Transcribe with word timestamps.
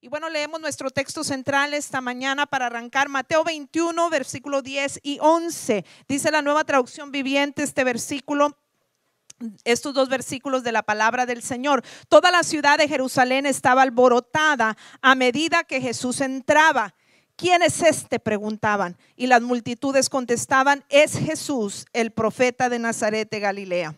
Y 0.00 0.06
bueno, 0.06 0.28
leemos 0.28 0.60
nuestro 0.60 0.90
texto 0.90 1.24
central 1.24 1.74
esta 1.74 2.00
mañana 2.00 2.46
para 2.46 2.66
arrancar 2.66 3.08
Mateo 3.08 3.42
21, 3.42 4.10
versículo 4.10 4.62
10 4.62 5.00
y 5.02 5.18
11. 5.20 5.84
Dice 6.06 6.30
la 6.30 6.40
nueva 6.40 6.62
traducción 6.62 7.10
viviente 7.10 7.64
este 7.64 7.82
versículo 7.82 8.56
estos 9.64 9.94
dos 9.94 10.08
versículos 10.08 10.62
de 10.62 10.70
la 10.70 10.82
palabra 10.84 11.26
del 11.26 11.42
Señor. 11.42 11.84
Toda 12.08 12.30
la 12.30 12.44
ciudad 12.44 12.78
de 12.78 12.88
Jerusalén 12.88 13.44
estaba 13.44 13.82
alborotada 13.82 14.76
a 15.00 15.14
medida 15.16 15.64
que 15.64 15.80
Jesús 15.80 16.20
entraba. 16.20 16.94
¿Quién 17.34 17.62
es 17.62 17.82
este? 17.82 18.20
preguntaban. 18.20 18.96
Y 19.16 19.26
las 19.26 19.42
multitudes 19.42 20.08
contestaban, 20.08 20.84
es 20.88 21.18
Jesús, 21.18 21.86
el 21.92 22.12
profeta 22.12 22.68
de 22.68 22.78
Nazaret 22.78 23.28
de 23.30 23.40
Galilea. 23.40 23.96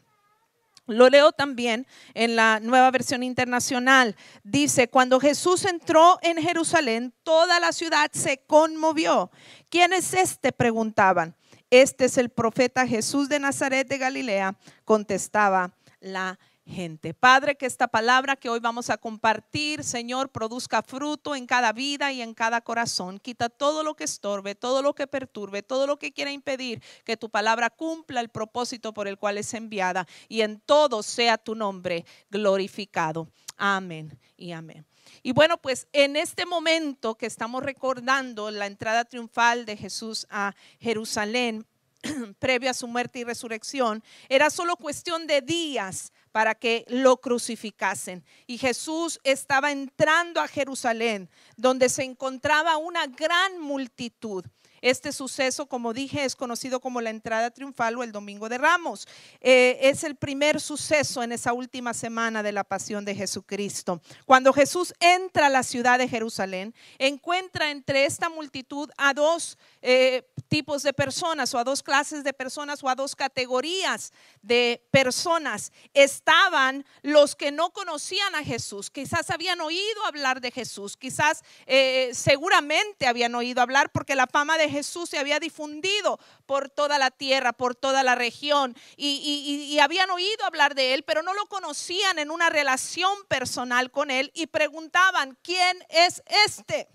Lo 0.91 1.09
leo 1.09 1.33
también 1.33 1.87
en 2.15 2.37
la 2.37 2.61
nueva 2.61 2.91
versión 2.91 3.23
internacional. 3.23 4.17
Dice, 4.43 4.89
cuando 4.89 5.21
Jesús 5.21 5.65
entró 5.65 6.19
en 6.23 6.37
Jerusalén, 6.39 7.15
toda 7.23 7.61
la 7.61 7.73
ciudad 7.73 8.11
se 8.13 8.43
conmovió. 8.47 9.31
¿Quién 9.69 9.93
es 9.93 10.15
este? 10.15 10.53
preguntaban. 10.53 11.37
Este 11.71 12.07
es 12.07 12.19
el 12.19 12.31
profeta 12.31 12.87
Jesús 12.87 13.29
de 13.29 13.39
Nazaret 13.39 13.87
de 13.89 13.99
Galilea, 13.99 14.57
contestaba 14.85 15.73
la 16.01 16.39
gente. 16.71 17.13
Padre, 17.13 17.57
que 17.57 17.67
esta 17.67 17.89
palabra 17.89 18.37
que 18.37 18.49
hoy 18.49 18.61
vamos 18.61 18.89
a 18.89 18.97
compartir, 18.97 19.85
Señor, 19.85 20.31
produzca 20.31 20.83
fruto 20.83 21.35
en 21.35 21.47
cada 21.47 21.73
vida 21.73 22.13
y 22.13 22.23
en 22.23 22.33
cada 22.33 22.61
corazón. 22.61 23.19
Quita 23.19 23.49
todo 23.49 23.83
lo 23.83 23.95
que 23.95 24.05
estorbe, 24.05 24.55
todo 24.55 24.81
lo 24.81 24.95
que 24.95 25.07
perturbe, 25.07 25.63
todo 25.63 25.87
lo 25.87 25.99
que 25.99 26.13
quiera 26.13 26.31
impedir 26.31 26.83
que 27.05 27.17
tu 27.17 27.29
palabra 27.29 27.71
cumpla 27.71 28.21
el 28.21 28.29
propósito 28.29 28.95
por 28.95 29.09
el 29.09 29.19
cual 29.19 29.39
es 29.39 29.53
enviada 29.53 30.07
y 30.29 30.43
en 30.43 30.61
todo 30.61 31.03
sea 31.03 31.37
tu 31.37 31.55
nombre 31.55 32.07
glorificado. 32.31 33.29
Amén 33.57 34.19
y 34.37 34.53
amén. 34.53 34.87
Y 35.23 35.33
bueno, 35.33 35.59
pues 35.59 35.87
en 35.93 36.17
este 36.17 36.47
momento 36.47 37.17
que 37.17 37.27
estamos 37.27 37.63
recordando 37.63 38.51
la 38.51 38.67
entrada 38.67 39.05
triunfal 39.05 39.67
de 39.67 39.77
Jesús 39.77 40.27
a 40.31 40.55
Jerusalén, 40.79 41.67
previo 42.39 42.71
a 42.71 42.75
su 42.75 42.87
muerte 42.87 43.19
y 43.19 43.25
resurrección, 43.25 44.03
era 44.29 44.51
solo 44.51 44.77
cuestión 44.77 45.27
de 45.27 45.43
días 45.43 46.13
para 46.33 46.55
que 46.55 46.85
lo 46.89 47.19
crucificasen. 47.19 48.25
Y 48.47 48.59
Jesús 48.59 49.21
estaba 49.25 49.73
entrando 49.73 50.41
a 50.41 50.49
Jerusalén, 50.49 51.29
donde 51.57 51.89
se 51.89 52.05
encontraba 52.05 52.77
una 52.77 53.07
gran 53.07 53.61
multitud. 53.61 54.45
Este 54.83 55.13
suceso, 55.13 55.67
como 55.67 55.93
dije, 55.93 56.25
es 56.25 56.35
conocido 56.35 56.81
como 56.81 57.01
la 57.01 57.11
entrada 57.11 57.51
triunfal 57.51 57.97
o 57.97 58.03
el 58.03 58.13
Domingo 58.13 58.49
de 58.49 58.59
Ramos. 58.59 59.07
Eh, 59.41 59.79
es 59.83 60.05
el 60.05 60.17
primer 60.17 60.61
suceso 60.61 61.23
en 61.23 61.33
esa 61.33 61.53
última 61.53 61.93
semana 61.93 62.43
de 62.43 62.53
la 62.53 62.65
pasión 62.65 63.05
de 63.05 63.15
Jesucristo. 63.15 64.01
Cuando 64.25 64.53
Jesús 64.53 64.95
entra 65.01 65.47
a 65.47 65.51
la 65.51 65.63
ciudad 65.63 65.99
de 65.99 66.09
Jerusalén, 66.09 66.75
encuentra 66.99 67.71
entre 67.71 68.07
esta 68.07 68.31
multitud 68.31 68.91
a 68.97 69.13
dos 69.13 69.59
eh, 69.83 70.23
tipos 70.49 70.83
de 70.83 70.93
personas 70.93 71.55
o 71.55 71.59
a 71.59 71.65
dos 71.65 71.83
clases 71.83 72.25
de 72.25 72.33
personas 72.33 72.83
o 72.83 72.89
a 72.89 72.95
dos 72.95 73.15
categorías 73.15 74.13
de 74.43 74.85
personas. 74.91 75.73
Estaban 75.95 76.85
los 77.03 77.37
que 77.37 77.53
no 77.53 77.71
conocían 77.71 78.35
a 78.35 78.43
Jesús, 78.43 78.91
quizás 78.91 79.31
habían 79.31 79.61
oído 79.61 80.05
hablar 80.07 80.41
de 80.41 80.51
Jesús, 80.51 80.97
quizás 80.97 81.43
eh, 81.67 82.11
seguramente 82.13 83.07
habían 83.07 83.35
oído 83.35 83.63
hablar 83.63 83.91
porque 83.93 84.17
la 84.17 84.27
fama 84.27 84.59
de 84.59 84.69
Jesús 84.69 85.09
se 85.09 85.19
había 85.19 85.39
difundido 85.39 86.19
por 86.47 86.69
toda 86.69 86.99
la 86.99 87.11
tierra, 87.11 87.53
por 87.53 87.75
toda 87.75 88.03
la 88.03 88.17
región 88.17 88.77
y, 88.97 89.69
y 89.71 89.79
habían 89.79 90.11
oído 90.11 90.45
hablar 90.45 90.75
de 90.75 90.95
él, 90.95 91.05
pero 91.05 91.23
no 91.23 91.33
lo 91.33 91.47
conocían 91.47 92.19
en 92.19 92.31
una 92.31 92.51
relación 92.51 93.13
personal 93.29 93.91
con 93.91 94.11
él 94.11 94.33
y 94.35 94.49
preguntaban, 94.49 95.39
¿quién 95.43 95.85
es 95.89 96.23
este? 96.47 96.89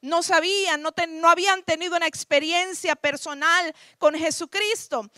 No 0.00 0.22
sabían, 0.22 0.82
no, 0.82 0.90
no, 1.08 1.28
habían 1.28 1.62
tenido 1.62 1.96
una 1.96 2.06
experiencia 2.06 2.96
personal 2.96 3.74
con 3.98 4.14
Jesucristo. 4.14 5.10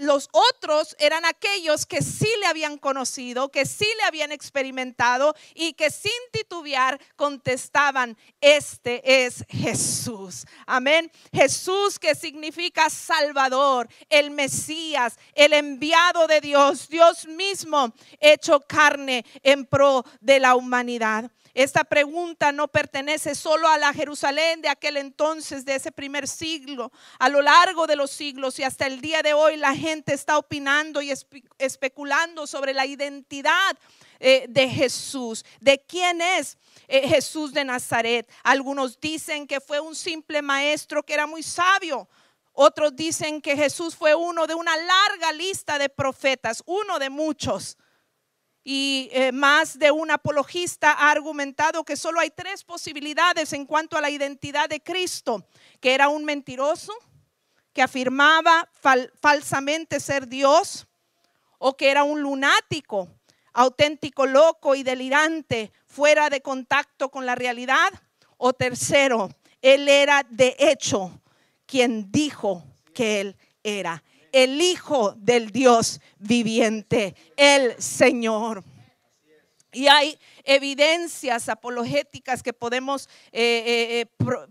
Los 0.00 0.28
otros 0.32 0.96
eran 0.98 1.24
aquellos 1.24 1.86
que 1.86 2.02
sí 2.02 2.28
le 2.40 2.46
habían 2.46 2.78
conocido, 2.78 3.50
que 3.50 3.66
sí 3.66 3.86
le 3.98 4.04
habían 4.04 4.32
experimentado 4.32 5.34
y 5.54 5.74
que 5.74 5.90
sin 5.90 6.12
titubear 6.32 7.00
contestaban, 7.16 8.16
este 8.40 9.24
es 9.24 9.44
Jesús. 9.48 10.46
Amén. 10.66 11.10
Jesús 11.32 11.98
que 11.98 12.14
significa 12.14 12.90
Salvador, 12.90 13.88
el 14.08 14.30
Mesías, 14.30 15.16
el 15.34 15.52
enviado 15.52 16.26
de 16.26 16.40
Dios, 16.40 16.88
Dios 16.88 17.26
mismo 17.26 17.92
hecho 18.20 18.60
carne 18.60 19.24
en 19.42 19.66
pro 19.66 20.04
de 20.20 20.40
la 20.40 20.56
humanidad. 20.56 21.30
Esta 21.54 21.84
pregunta 21.84 22.50
no 22.50 22.68
pertenece 22.68 23.34
solo 23.34 23.68
a 23.68 23.76
la 23.76 23.92
Jerusalén 23.92 24.62
de 24.62 24.70
aquel 24.70 24.96
entonces, 24.96 25.66
de 25.66 25.74
ese 25.74 25.92
primer 25.92 26.26
siglo. 26.26 26.90
A 27.18 27.28
lo 27.28 27.42
largo 27.42 27.86
de 27.86 27.94
los 27.94 28.10
siglos 28.10 28.58
y 28.58 28.62
hasta 28.62 28.86
el 28.86 29.02
día 29.02 29.22
de 29.22 29.34
hoy 29.34 29.58
la 29.58 29.74
gente 29.74 30.14
está 30.14 30.38
opinando 30.38 31.02
y 31.02 31.12
especulando 31.58 32.46
sobre 32.46 32.72
la 32.72 32.86
identidad 32.86 33.78
eh, 34.18 34.46
de 34.48 34.66
Jesús, 34.66 35.44
de 35.60 35.78
quién 35.78 36.22
es 36.22 36.56
eh, 36.88 37.06
Jesús 37.06 37.52
de 37.52 37.64
Nazaret. 37.64 38.30
Algunos 38.42 38.98
dicen 38.98 39.46
que 39.46 39.60
fue 39.60 39.78
un 39.78 39.94
simple 39.94 40.40
maestro 40.40 41.02
que 41.02 41.12
era 41.12 41.26
muy 41.26 41.42
sabio. 41.42 42.08
Otros 42.54 42.96
dicen 42.96 43.42
que 43.42 43.56
Jesús 43.56 43.94
fue 43.94 44.14
uno 44.14 44.46
de 44.46 44.54
una 44.54 44.74
larga 44.74 45.32
lista 45.32 45.78
de 45.78 45.90
profetas, 45.90 46.62
uno 46.64 46.98
de 46.98 47.10
muchos 47.10 47.76
y 48.64 49.08
eh, 49.12 49.32
más 49.32 49.78
de 49.78 49.90
un 49.90 50.10
apologista 50.10 50.92
ha 50.92 51.10
argumentado 51.10 51.84
que 51.84 51.96
solo 51.96 52.20
hay 52.20 52.30
tres 52.30 52.62
posibilidades 52.62 53.52
en 53.52 53.66
cuanto 53.66 53.96
a 53.96 54.00
la 54.00 54.10
identidad 54.10 54.68
de 54.68 54.80
Cristo, 54.80 55.44
que 55.80 55.94
era 55.94 56.08
un 56.08 56.24
mentiroso, 56.24 56.92
que 57.72 57.82
afirmaba 57.82 58.68
falsamente 59.20 59.98
ser 59.98 60.28
Dios, 60.28 60.86
o 61.58 61.76
que 61.76 61.90
era 61.90 62.04
un 62.04 62.20
lunático, 62.20 63.08
auténtico 63.52 64.26
loco 64.26 64.74
y 64.74 64.82
delirante, 64.82 65.72
fuera 65.86 66.30
de 66.30 66.40
contacto 66.40 67.10
con 67.10 67.26
la 67.26 67.34
realidad, 67.34 67.92
o 68.36 68.52
tercero, 68.52 69.30
él 69.60 69.88
era 69.88 70.24
de 70.28 70.56
hecho 70.58 71.20
quien 71.66 72.10
dijo 72.10 72.64
que 72.92 73.20
él 73.20 73.36
era 73.62 74.02
el 74.32 74.60
Hijo 74.60 75.12
del 75.16 75.50
Dios 75.50 76.00
viviente, 76.18 77.14
el 77.36 77.80
Señor. 77.80 78.64
Y 79.74 79.88
hay 79.88 80.18
evidencias 80.44 81.48
apologéticas 81.48 82.42
que 82.42 82.52
podemos 82.52 83.08
eh, 83.32 83.40
eh, 83.64 84.00
eh, 84.00 84.06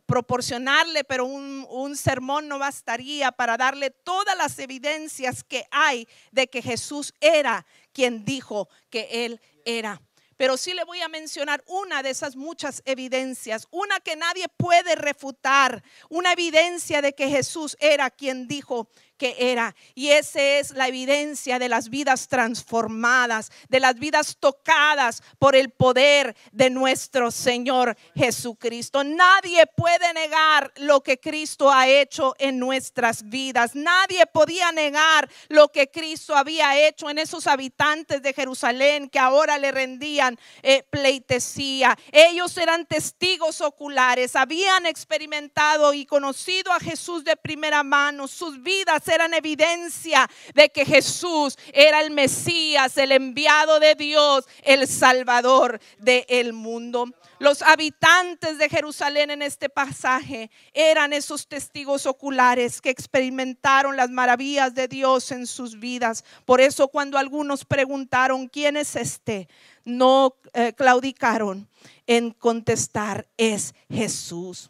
proporcionarle, 0.07 1.03
pero 1.03 1.25
un, 1.25 1.67
un 1.69 1.95
sermón 1.95 2.47
no 2.47 2.57
bastaría 2.57 3.31
para 3.31 3.55
darle 3.55 3.91
todas 3.91 4.35
las 4.35 4.57
evidencias 4.57 5.43
que 5.43 5.65
hay 5.69 6.07
de 6.31 6.47
que 6.47 6.63
Jesús 6.63 7.13
era 7.21 7.67
quien 7.93 8.25
dijo 8.25 8.67
que 8.89 9.25
Él 9.25 9.39
era 9.63 10.01
pero 10.41 10.57
sí 10.57 10.73
le 10.73 10.83
voy 10.85 10.99
a 11.01 11.07
mencionar 11.07 11.63
una 11.67 12.01
de 12.01 12.09
esas 12.09 12.35
muchas 12.35 12.81
evidencias, 12.85 13.67
una 13.69 13.99
que 13.99 14.15
nadie 14.15 14.47
puede 14.57 14.95
refutar, 14.95 15.83
una 16.09 16.33
evidencia 16.33 16.99
de 17.03 17.13
que 17.13 17.29
Jesús 17.29 17.77
era 17.79 18.09
quien 18.09 18.47
dijo 18.47 18.89
era. 19.37 19.75
Y 19.95 20.09
esa 20.09 20.41
es 20.41 20.71
la 20.71 20.87
evidencia 20.87 21.59
de 21.59 21.69
las 21.69 21.89
vidas 21.89 22.27
transformadas, 22.27 23.51
de 23.69 23.79
las 23.79 23.95
vidas 23.95 24.37
tocadas 24.39 25.23
por 25.39 25.55
el 25.55 25.69
poder 25.69 26.35
de 26.51 26.69
nuestro 26.69 27.31
Señor 27.31 27.97
Jesucristo. 28.15 29.03
Nadie 29.03 29.65
puede 29.67 30.13
negar 30.13 30.71
lo 30.77 31.01
que 31.01 31.19
Cristo 31.19 31.71
ha 31.71 31.87
hecho 31.87 32.35
en 32.39 32.59
nuestras 32.59 33.29
vidas. 33.29 33.75
Nadie 33.75 34.25
podía 34.25 34.71
negar 34.71 35.29
lo 35.49 35.69
que 35.69 35.89
Cristo 35.89 36.35
había 36.35 36.87
hecho 36.87 37.09
en 37.09 37.17
esos 37.17 37.47
habitantes 37.47 38.21
de 38.21 38.33
Jerusalén 38.33 39.09
que 39.09 39.19
ahora 39.19 39.57
le 39.57 39.71
rendían 39.71 40.37
eh, 40.61 40.83
pleitesía. 40.89 41.97
Ellos 42.11 42.57
eran 42.57 42.85
testigos 42.85 43.61
oculares, 43.61 44.35
habían 44.35 44.85
experimentado 44.85 45.93
y 45.93 46.05
conocido 46.05 46.71
a 46.71 46.79
Jesús 46.79 47.23
de 47.23 47.35
primera 47.35 47.83
mano. 47.83 48.27
Sus 48.27 48.61
vidas 48.61 49.07
eran 49.11 49.33
evidencia 49.33 50.29
de 50.53 50.69
que 50.69 50.85
Jesús 50.85 51.57
era 51.73 52.01
el 52.01 52.11
Mesías, 52.11 52.97
el 52.97 53.11
enviado 53.11 53.79
de 53.79 53.95
Dios, 53.95 54.47
el 54.63 54.87
Salvador 54.87 55.79
del 55.99 56.53
mundo. 56.53 57.13
Los 57.39 57.63
habitantes 57.63 58.59
de 58.59 58.69
Jerusalén 58.69 59.31
en 59.31 59.41
este 59.41 59.67
pasaje 59.67 60.51
eran 60.73 61.11
esos 61.11 61.47
testigos 61.47 62.05
oculares 62.05 62.81
que 62.81 62.91
experimentaron 62.91 63.97
las 63.97 64.09
maravillas 64.11 64.75
de 64.75 64.87
Dios 64.87 65.31
en 65.31 65.47
sus 65.47 65.79
vidas. 65.79 66.23
Por 66.45 66.61
eso 66.61 66.87
cuando 66.87 67.17
algunos 67.17 67.65
preguntaron, 67.65 68.47
¿quién 68.47 68.77
es 68.77 68.95
este? 68.95 69.47
No 69.83 70.35
eh, 70.53 70.73
claudicaron 70.73 71.67
en 72.05 72.31
contestar, 72.31 73.27
es 73.37 73.73
Jesús 73.89 74.69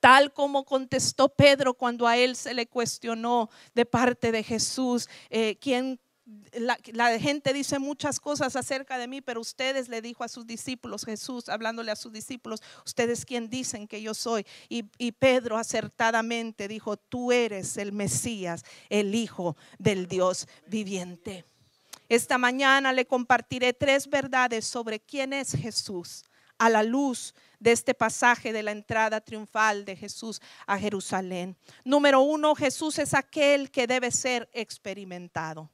tal 0.00 0.32
como 0.32 0.64
contestó 0.64 1.28
Pedro 1.28 1.74
cuando 1.74 2.06
a 2.06 2.16
él 2.16 2.34
se 2.34 2.54
le 2.54 2.66
cuestionó 2.66 3.50
de 3.74 3.84
parte 3.84 4.32
de 4.32 4.42
Jesús, 4.42 5.08
eh, 5.28 5.56
¿quién 5.60 6.00
la, 6.52 6.78
la 6.92 7.18
gente 7.18 7.52
dice 7.52 7.78
muchas 7.78 8.20
cosas 8.20 8.56
acerca 8.56 8.98
de 8.98 9.08
mí, 9.08 9.20
pero 9.20 9.40
ustedes 9.40 9.88
le 9.88 10.02
dijo 10.02 10.24
a 10.24 10.28
sus 10.28 10.46
discípulos, 10.46 11.04
Jesús 11.04 11.48
hablándole 11.48 11.90
a 11.90 11.96
sus 11.96 12.12
discípulos, 12.12 12.62
ustedes 12.84 13.24
quién 13.24 13.48
dicen 13.48 13.86
que 13.86 14.02
yo 14.02 14.14
soy. 14.14 14.46
Y, 14.68 14.84
y 14.98 15.12
Pedro 15.12 15.56
acertadamente 15.56 16.68
dijo, 16.68 16.96
tú 16.96 17.32
eres 17.32 17.76
el 17.76 17.92
Mesías, 17.92 18.64
el 18.88 19.14
Hijo 19.14 19.56
del 19.78 20.06
Dios 20.06 20.46
viviente. 20.66 21.44
Esta 22.08 22.38
mañana 22.38 22.92
le 22.92 23.06
compartiré 23.06 23.72
tres 23.72 24.08
verdades 24.08 24.64
sobre 24.64 25.00
quién 25.00 25.32
es 25.32 25.52
Jesús 25.52 26.24
a 26.58 26.68
la 26.68 26.82
luz 26.82 27.34
de 27.34 27.40
este 27.62 27.94
pasaje 27.94 28.52
de 28.52 28.62
la 28.62 28.72
entrada 28.72 29.20
triunfal 29.20 29.84
de 29.84 29.96
Jesús 29.96 30.40
a 30.66 30.78
Jerusalén. 30.78 31.56
Número 31.84 32.20
uno, 32.20 32.54
Jesús 32.54 32.98
es 32.98 33.14
aquel 33.14 33.70
que 33.70 33.86
debe 33.86 34.10
ser 34.10 34.48
experimentado. 34.52 35.70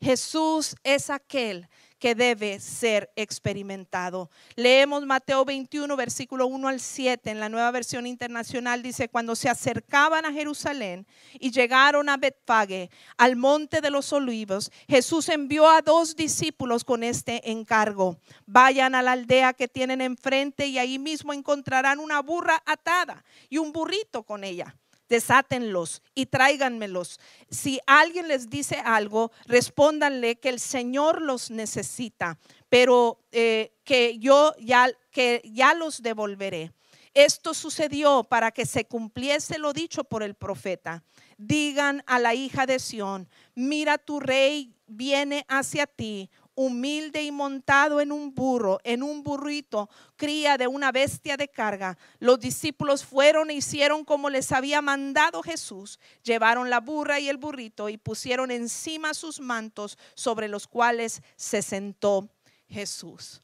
Jesús 0.00 0.76
es 0.84 1.10
aquel 1.10 1.68
que 1.98 2.14
debe 2.14 2.60
ser 2.60 3.10
experimentado. 3.16 4.30
Leemos 4.54 5.06
Mateo 5.06 5.44
21, 5.44 5.96
versículo 5.96 6.46
1 6.46 6.68
al 6.68 6.80
7 6.80 7.30
en 7.30 7.40
la 7.40 7.48
nueva 7.48 7.70
versión 7.70 8.06
internacional. 8.06 8.82
Dice, 8.82 9.08
cuando 9.08 9.34
se 9.34 9.48
acercaban 9.48 10.26
a 10.26 10.32
Jerusalén 10.32 11.06
y 11.40 11.50
llegaron 11.50 12.08
a 12.08 12.18
Betfage, 12.18 12.90
al 13.16 13.36
monte 13.36 13.80
de 13.80 13.90
los 13.90 14.12
olivos, 14.12 14.70
Jesús 14.88 15.28
envió 15.30 15.68
a 15.68 15.80
dos 15.80 16.16
discípulos 16.16 16.84
con 16.84 17.02
este 17.02 17.50
encargo. 17.50 18.18
Vayan 18.44 18.94
a 18.94 19.02
la 19.02 19.12
aldea 19.12 19.54
que 19.54 19.68
tienen 19.68 20.02
enfrente 20.02 20.66
y 20.66 20.78
ahí 20.78 20.98
mismo 20.98 21.32
encontrarán 21.32 21.98
una 21.98 22.20
burra 22.20 22.62
atada 22.66 23.24
y 23.48 23.58
un 23.58 23.72
burrito 23.72 24.22
con 24.22 24.44
ella 24.44 24.76
desátenlos 25.08 26.02
y 26.14 26.26
tráiganmelos. 26.26 27.20
Si 27.50 27.80
alguien 27.86 28.28
les 28.28 28.48
dice 28.50 28.76
algo, 28.84 29.30
respóndanle 29.46 30.36
que 30.36 30.48
el 30.48 30.60
Señor 30.60 31.22
los 31.22 31.50
necesita, 31.50 32.38
pero 32.68 33.20
eh, 33.32 33.72
que 33.84 34.18
yo 34.18 34.54
ya, 34.58 34.88
que 35.10 35.42
ya 35.44 35.74
los 35.74 36.02
devolveré. 36.02 36.72
Esto 37.14 37.54
sucedió 37.54 38.24
para 38.24 38.50
que 38.50 38.66
se 38.66 38.84
cumpliese 38.84 39.58
lo 39.58 39.72
dicho 39.72 40.04
por 40.04 40.22
el 40.22 40.34
profeta. 40.34 41.02
Digan 41.38 42.02
a 42.06 42.18
la 42.18 42.34
hija 42.34 42.66
de 42.66 42.78
Sión, 42.78 43.28
mira 43.54 43.96
tu 43.96 44.20
rey 44.20 44.76
viene 44.86 45.44
hacia 45.48 45.86
ti, 45.86 46.30
humilde 46.56 47.22
y 47.22 47.30
montado 47.30 48.00
en 48.00 48.10
un 48.10 48.34
burro, 48.34 48.80
en 48.82 49.02
un 49.02 49.22
burrito, 49.22 49.88
cría 50.16 50.56
de 50.56 50.66
una 50.66 50.90
bestia 50.90 51.36
de 51.36 51.48
carga. 51.48 51.96
Los 52.18 52.40
discípulos 52.40 53.04
fueron 53.04 53.50
e 53.50 53.54
hicieron 53.54 54.04
como 54.04 54.30
les 54.30 54.50
había 54.50 54.80
mandado 54.80 55.42
Jesús. 55.42 56.00
Llevaron 56.24 56.70
la 56.70 56.80
burra 56.80 57.20
y 57.20 57.28
el 57.28 57.36
burrito 57.36 57.88
y 57.90 57.98
pusieron 57.98 58.50
encima 58.50 59.14
sus 59.14 59.38
mantos 59.38 59.98
sobre 60.14 60.48
los 60.48 60.66
cuales 60.66 61.22
se 61.36 61.60
sentó 61.60 62.28
Jesús. 62.68 63.42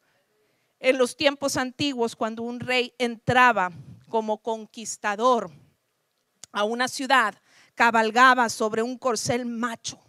En 0.81 0.99
los 0.99 1.15
tiempos 1.15 1.57
antiguos, 1.57 2.17
cuando 2.17 2.43
un 2.43 2.61
rey 2.61 2.95
entraba 2.99 3.71
como 4.09 4.39
conquistador 4.39 5.53
a 6.51 6.65
una 6.65 6.89
ciudad, 6.89 7.35
cabalgaba 7.75 8.49
sobre 8.49 8.83
un 8.83 8.97
corcel 8.97 9.45
macho 9.45 10.01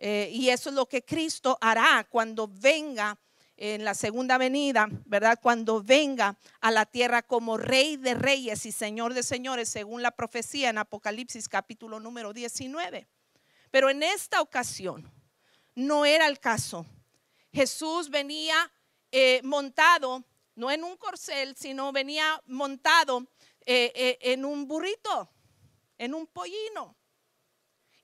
eh, 0.00 0.30
y 0.32 0.48
eso 0.50 0.70
es 0.70 0.76
lo 0.76 0.86
que 0.86 1.04
Cristo 1.04 1.58
hará 1.60 2.06
cuando 2.08 2.46
venga 2.46 3.18
en 3.56 3.84
la 3.84 3.94
segunda 3.94 4.38
venida, 4.38 4.86
¿verdad? 5.04 5.40
Cuando 5.42 5.82
venga 5.82 6.38
a 6.60 6.70
la 6.70 6.86
tierra 6.86 7.22
como 7.22 7.56
rey 7.56 7.96
de 7.96 8.14
reyes 8.14 8.64
y 8.64 8.70
señor 8.70 9.12
de 9.12 9.24
señores, 9.24 9.68
según 9.68 10.00
la 10.00 10.12
profecía 10.12 10.70
en 10.70 10.78
Apocalipsis 10.78 11.48
capítulo 11.48 11.98
número 11.98 12.32
19. 12.32 13.08
Pero 13.72 13.90
en 13.90 14.04
esta 14.04 14.40
ocasión 14.40 15.10
no 15.74 16.06
era 16.06 16.28
el 16.28 16.38
caso. 16.38 16.86
Jesús 17.52 18.08
venía 18.08 18.70
eh, 19.10 19.40
montado, 19.42 20.24
no 20.54 20.70
en 20.70 20.84
un 20.84 20.96
corcel, 20.96 21.56
sino 21.56 21.90
venía 21.90 22.40
montado 22.46 23.26
eh, 23.66 24.18
en 24.20 24.44
un 24.44 24.68
burrito, 24.68 25.28
en 25.98 26.14
un 26.14 26.28
pollino. 26.28 26.94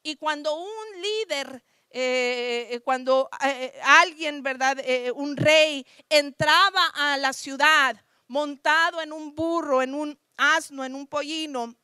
Y 0.02 0.16
cuando 0.16 0.56
un 0.56 1.00
líder 1.00 1.62
eh, 1.96 2.66
eh, 2.72 2.80
cuando 2.80 3.30
eh, 3.40 3.72
alguien, 3.84 4.42
¿verdad? 4.42 4.78
un 5.14 5.36
rey 5.36 5.86
entraba 6.08 6.88
a 6.88 7.16
la 7.18 7.32
ciudad 7.32 7.96
montado 8.26 9.00
en 9.00 9.12
un 9.12 9.32
burro, 9.32 9.80
en 9.80 9.94
un 9.94 10.18
asno, 10.36 10.84
en 10.84 10.96
un 10.96 11.06
pollino, 11.06 11.76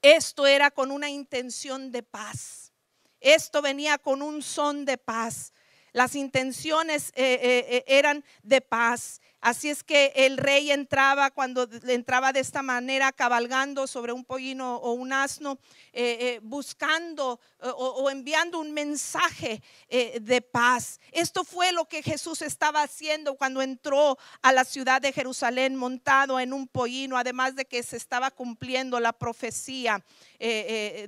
esto 0.00 0.46
era 0.46 0.70
con 0.70 0.92
una 0.92 1.10
intención 1.10 1.90
de 1.90 2.04
paz. 2.04 2.72
Esto 3.18 3.60
venía 3.62 3.98
con 3.98 4.22
un 4.22 4.42
son 4.42 4.84
de 4.84 4.96
paz. 4.96 5.52
Las 5.92 6.14
intenciones 6.14 7.10
eran 7.16 8.24
de 8.44 8.60
paz. 8.60 9.20
Así 9.44 9.68
es 9.68 9.84
que 9.84 10.10
el 10.16 10.38
rey 10.38 10.70
entraba 10.70 11.30
cuando 11.30 11.68
entraba 11.86 12.32
de 12.32 12.40
esta 12.40 12.62
manera, 12.62 13.12
cabalgando 13.12 13.86
sobre 13.86 14.10
un 14.10 14.24
pollino 14.24 14.76
o 14.76 14.94
un 14.94 15.12
asno, 15.12 15.58
eh, 15.92 16.16
eh, 16.18 16.40
buscando 16.42 17.38
eh, 17.62 17.68
o, 17.76 18.08
enviando 18.08 18.58
un 18.58 18.72
mensaje 18.72 19.62
de 19.90 20.40
paz. 20.40 20.98
Esto 21.12 21.44
fue 21.44 21.72
lo 21.72 21.84
que 21.84 22.02
Jesús 22.02 22.40
estaba 22.40 22.82
haciendo 22.82 23.34
cuando 23.36 23.60
entró 23.60 24.16
a 24.40 24.50
la 24.50 24.64
ciudad 24.64 25.02
de 25.02 25.12
Jerusalén 25.12 25.76
montado 25.76 26.40
en 26.40 26.54
un 26.54 26.66
pollino, 26.66 27.18
además 27.18 27.54
de 27.54 27.66
que 27.66 27.82
se 27.82 27.98
estaba 27.98 28.30
cumpliendo 28.30 28.98
la 28.98 29.12
profecía 29.12 30.02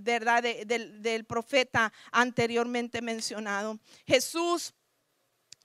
verdad 0.02 0.42
del 0.42 1.24
profeta 1.24 1.90
anteriormente 2.12 3.00
mencionado. 3.00 3.78
Jesús 4.06 4.74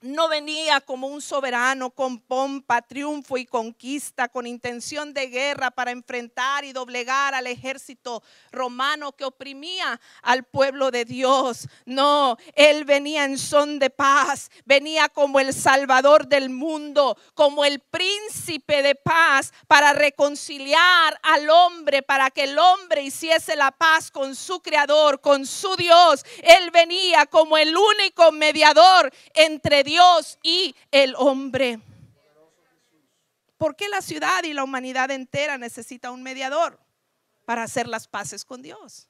no 0.02 0.28
venía 0.28 0.80
como 0.80 1.06
un 1.06 1.22
soberano 1.22 1.90
con 1.90 2.18
pompa, 2.18 2.82
triunfo 2.82 3.36
y 3.36 3.46
conquista, 3.46 4.28
con 4.28 4.46
intención 4.46 5.14
de 5.14 5.28
guerra 5.28 5.70
para 5.70 5.92
enfrentar 5.92 6.64
y 6.64 6.72
doblegar 6.72 7.34
al 7.34 7.46
ejército 7.46 8.22
romano 8.50 9.12
que 9.12 9.24
oprimía 9.24 10.00
al 10.22 10.44
pueblo 10.44 10.90
de 10.90 11.04
Dios. 11.04 11.68
No, 11.86 12.36
él 12.54 12.84
venía 12.84 13.24
en 13.24 13.38
son 13.38 13.78
de 13.78 13.90
paz, 13.90 14.50
venía 14.64 15.08
como 15.08 15.38
el 15.38 15.54
salvador 15.54 16.26
del 16.26 16.50
mundo, 16.50 17.16
como 17.34 17.64
el 17.64 17.78
príncipe 17.80 18.82
de 18.82 18.96
paz 18.96 19.52
para 19.68 19.92
reconciliar 19.92 21.18
al 21.22 21.48
hombre, 21.48 22.02
para 22.02 22.30
que 22.30 22.44
el 22.44 22.58
hombre 22.58 23.02
hiciese 23.02 23.54
la 23.54 23.70
paz 23.70 24.10
con 24.10 24.34
su 24.34 24.60
creador, 24.60 25.20
con 25.20 25.46
su 25.46 25.76
Dios. 25.76 26.24
Él 26.42 26.70
venía 26.72 27.26
como 27.26 27.56
el 27.56 27.76
único 27.76 28.32
mediador 28.32 29.12
entre 29.34 29.84
Dios 29.84 29.91
Dios 29.92 30.38
y 30.42 30.74
el 30.90 31.14
hombre. 31.18 31.78
¿Por 33.58 33.76
qué 33.76 33.90
la 33.90 34.00
ciudad 34.00 34.42
y 34.42 34.54
la 34.54 34.64
humanidad 34.64 35.10
entera 35.10 35.58
necesita 35.58 36.10
un 36.10 36.22
mediador? 36.22 36.80
Para 37.44 37.64
hacer 37.64 37.86
las 37.86 38.08
paces 38.08 38.42
con 38.42 38.62
Dios. 38.62 39.06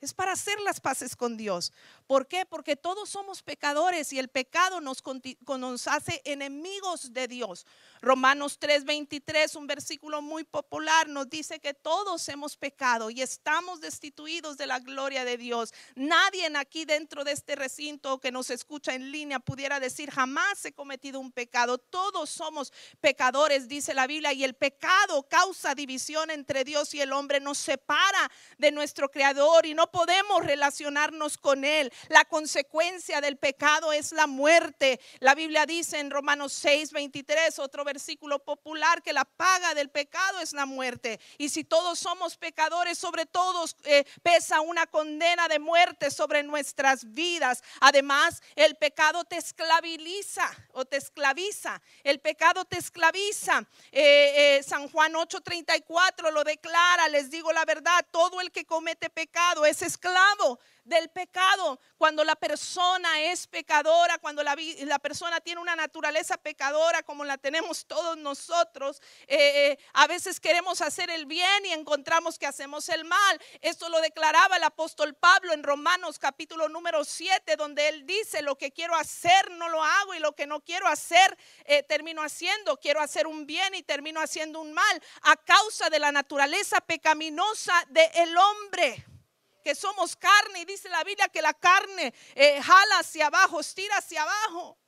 Es 0.00 0.12
para 0.12 0.32
hacer 0.32 0.58
las 0.62 0.80
paces 0.80 1.14
con 1.14 1.36
Dios. 1.36 1.72
¿Por 2.08 2.26
qué? 2.26 2.44
Porque 2.44 2.74
todos 2.74 3.10
somos 3.10 3.42
pecadores 3.42 4.12
y 4.12 4.18
el 4.18 4.28
pecado 4.28 4.80
nos, 4.80 5.86
hace 5.86 6.22
enemigos 6.24 7.12
de 7.12 7.28
Dios. 7.28 7.66
Romanos 8.00 8.58
3:23, 8.58 9.54
un 9.56 9.66
versículo 9.66 10.22
muy 10.22 10.44
popular, 10.44 11.08
nos 11.08 11.28
dice 11.28 11.60
que 11.60 11.74
todos 11.74 12.28
hemos 12.30 12.56
pecado 12.56 13.10
y 13.10 13.20
estamos 13.22 13.80
destituidos 13.80 14.56
de 14.56 14.66
la 14.66 14.80
gloria 14.80 15.24
de 15.24 15.36
Dios. 15.36 15.74
Nadie 15.94 16.48
aquí 16.56 16.84
dentro 16.84 17.24
de 17.24 17.32
este 17.32 17.56
recinto 17.56 18.18
que 18.18 18.32
nos 18.32 18.50
escucha 18.50 18.94
en 18.94 19.12
línea 19.12 19.38
pudiera 19.38 19.78
decir 19.78 20.10
jamás 20.10 20.64
he 20.64 20.72
cometido 20.72 21.20
un 21.20 21.30
pecado. 21.30 21.76
Todos 21.78 22.30
somos 22.30 22.72
pecadores, 23.00 23.68
dice 23.68 23.92
la 23.92 24.06
Biblia, 24.06 24.32
y 24.32 24.44
el 24.44 24.54
pecado 24.54 25.24
causa 25.24 25.74
división 25.74 26.30
entre 26.30 26.64
Dios 26.64 26.94
y 26.94 27.02
el 27.02 27.12
hombre, 27.12 27.40
nos 27.40 27.58
separa 27.58 28.30
de 28.56 28.72
nuestro 28.72 29.10
Creador 29.10 29.66
y 29.66 29.74
no 29.74 29.90
podemos 29.90 30.44
relacionarnos 30.44 31.36
con 31.36 31.64
Él. 31.64 31.92
La 32.08 32.24
consecuencia 32.24 33.20
del 33.20 33.36
pecado 33.36 33.92
es 33.92 34.12
la 34.12 34.26
muerte. 34.26 35.00
La 35.20 35.34
Biblia 35.34 35.66
dice 35.66 35.98
en 35.98 36.10
Romanos 36.10 36.52
6, 36.54 36.92
23, 36.92 37.58
otro 37.58 37.84
versículo 37.84 38.38
popular, 38.38 39.02
que 39.02 39.12
la 39.12 39.24
paga 39.24 39.74
del 39.74 39.90
pecado 39.90 40.40
es 40.40 40.52
la 40.52 40.66
muerte. 40.66 41.20
Y 41.36 41.48
si 41.48 41.64
todos 41.64 41.98
somos 41.98 42.36
pecadores, 42.36 42.98
sobre 42.98 43.26
todos 43.26 43.76
eh, 43.84 44.04
pesa 44.22 44.60
una 44.60 44.86
condena 44.86 45.48
de 45.48 45.58
muerte 45.58 46.10
sobre 46.10 46.42
nuestras 46.42 47.12
vidas. 47.12 47.62
Además, 47.80 48.42
el 48.56 48.76
pecado 48.76 49.24
te 49.24 49.36
esclaviza 49.36 50.48
o 50.72 50.84
te 50.84 50.96
esclaviza. 50.96 51.80
El 52.04 52.20
pecado 52.20 52.64
te 52.64 52.78
esclaviza. 52.78 53.64
Eh, 53.92 54.58
eh, 54.58 54.62
San 54.62 54.88
Juan 54.88 55.14
8:34 55.14 56.30
lo 56.30 56.44
declara, 56.44 57.08
les 57.08 57.30
digo 57.30 57.52
la 57.52 57.64
verdad, 57.64 58.04
todo 58.10 58.40
el 58.40 58.50
que 58.50 58.64
comete 58.64 59.10
pecado 59.10 59.64
es 59.64 59.82
esclavo 59.82 60.58
del 60.88 61.10
pecado. 61.10 61.78
Cuando 61.96 62.24
la 62.24 62.36
persona 62.36 63.20
es 63.20 63.46
pecadora, 63.46 64.18
cuando 64.18 64.42
la, 64.42 64.56
la 64.84 64.98
persona 64.98 65.40
tiene 65.40 65.60
una 65.60 65.76
naturaleza 65.76 66.36
pecadora 66.36 67.02
como 67.02 67.24
la 67.24 67.38
tenemos 67.38 67.86
todos 67.86 68.16
nosotros, 68.16 69.00
eh, 69.26 69.70
eh, 69.70 69.78
a 69.92 70.06
veces 70.06 70.40
queremos 70.40 70.80
hacer 70.80 71.10
el 71.10 71.26
bien 71.26 71.66
y 71.66 71.72
encontramos 71.72 72.38
que 72.38 72.46
hacemos 72.46 72.88
el 72.88 73.04
mal. 73.04 73.40
Esto 73.60 73.88
lo 73.88 74.00
declaraba 74.00 74.56
el 74.56 74.64
apóstol 74.64 75.14
Pablo 75.14 75.52
en 75.52 75.62
Romanos 75.62 76.18
capítulo 76.18 76.68
número 76.68 77.04
7, 77.04 77.56
donde 77.56 77.88
él 77.88 78.06
dice, 78.06 78.42
lo 78.42 78.56
que 78.56 78.72
quiero 78.72 78.94
hacer 78.94 79.50
no 79.52 79.68
lo 79.68 79.82
hago 79.82 80.14
y 80.14 80.18
lo 80.18 80.34
que 80.34 80.46
no 80.46 80.60
quiero 80.60 80.86
hacer 80.86 81.36
eh, 81.64 81.82
termino 81.82 82.22
haciendo. 82.22 82.78
Quiero 82.78 83.00
hacer 83.00 83.26
un 83.26 83.46
bien 83.46 83.74
y 83.74 83.82
termino 83.82 84.20
haciendo 84.20 84.60
un 84.60 84.72
mal 84.72 85.02
a 85.22 85.36
causa 85.36 85.90
de 85.90 85.98
la 85.98 86.12
naturaleza 86.12 86.80
pecaminosa 86.80 87.74
del 87.90 88.36
hombre 88.36 89.04
somos 89.74 90.16
carne 90.16 90.60
y 90.60 90.64
dice 90.64 90.88
la 90.88 91.04
Biblia 91.04 91.28
que 91.28 91.42
la 91.42 91.54
carne 91.54 92.14
eh, 92.34 92.60
jala 92.62 92.98
hacia 92.98 93.26
abajo, 93.26 93.60
estira 93.60 93.96
hacia 93.96 94.22
abajo. 94.22 94.78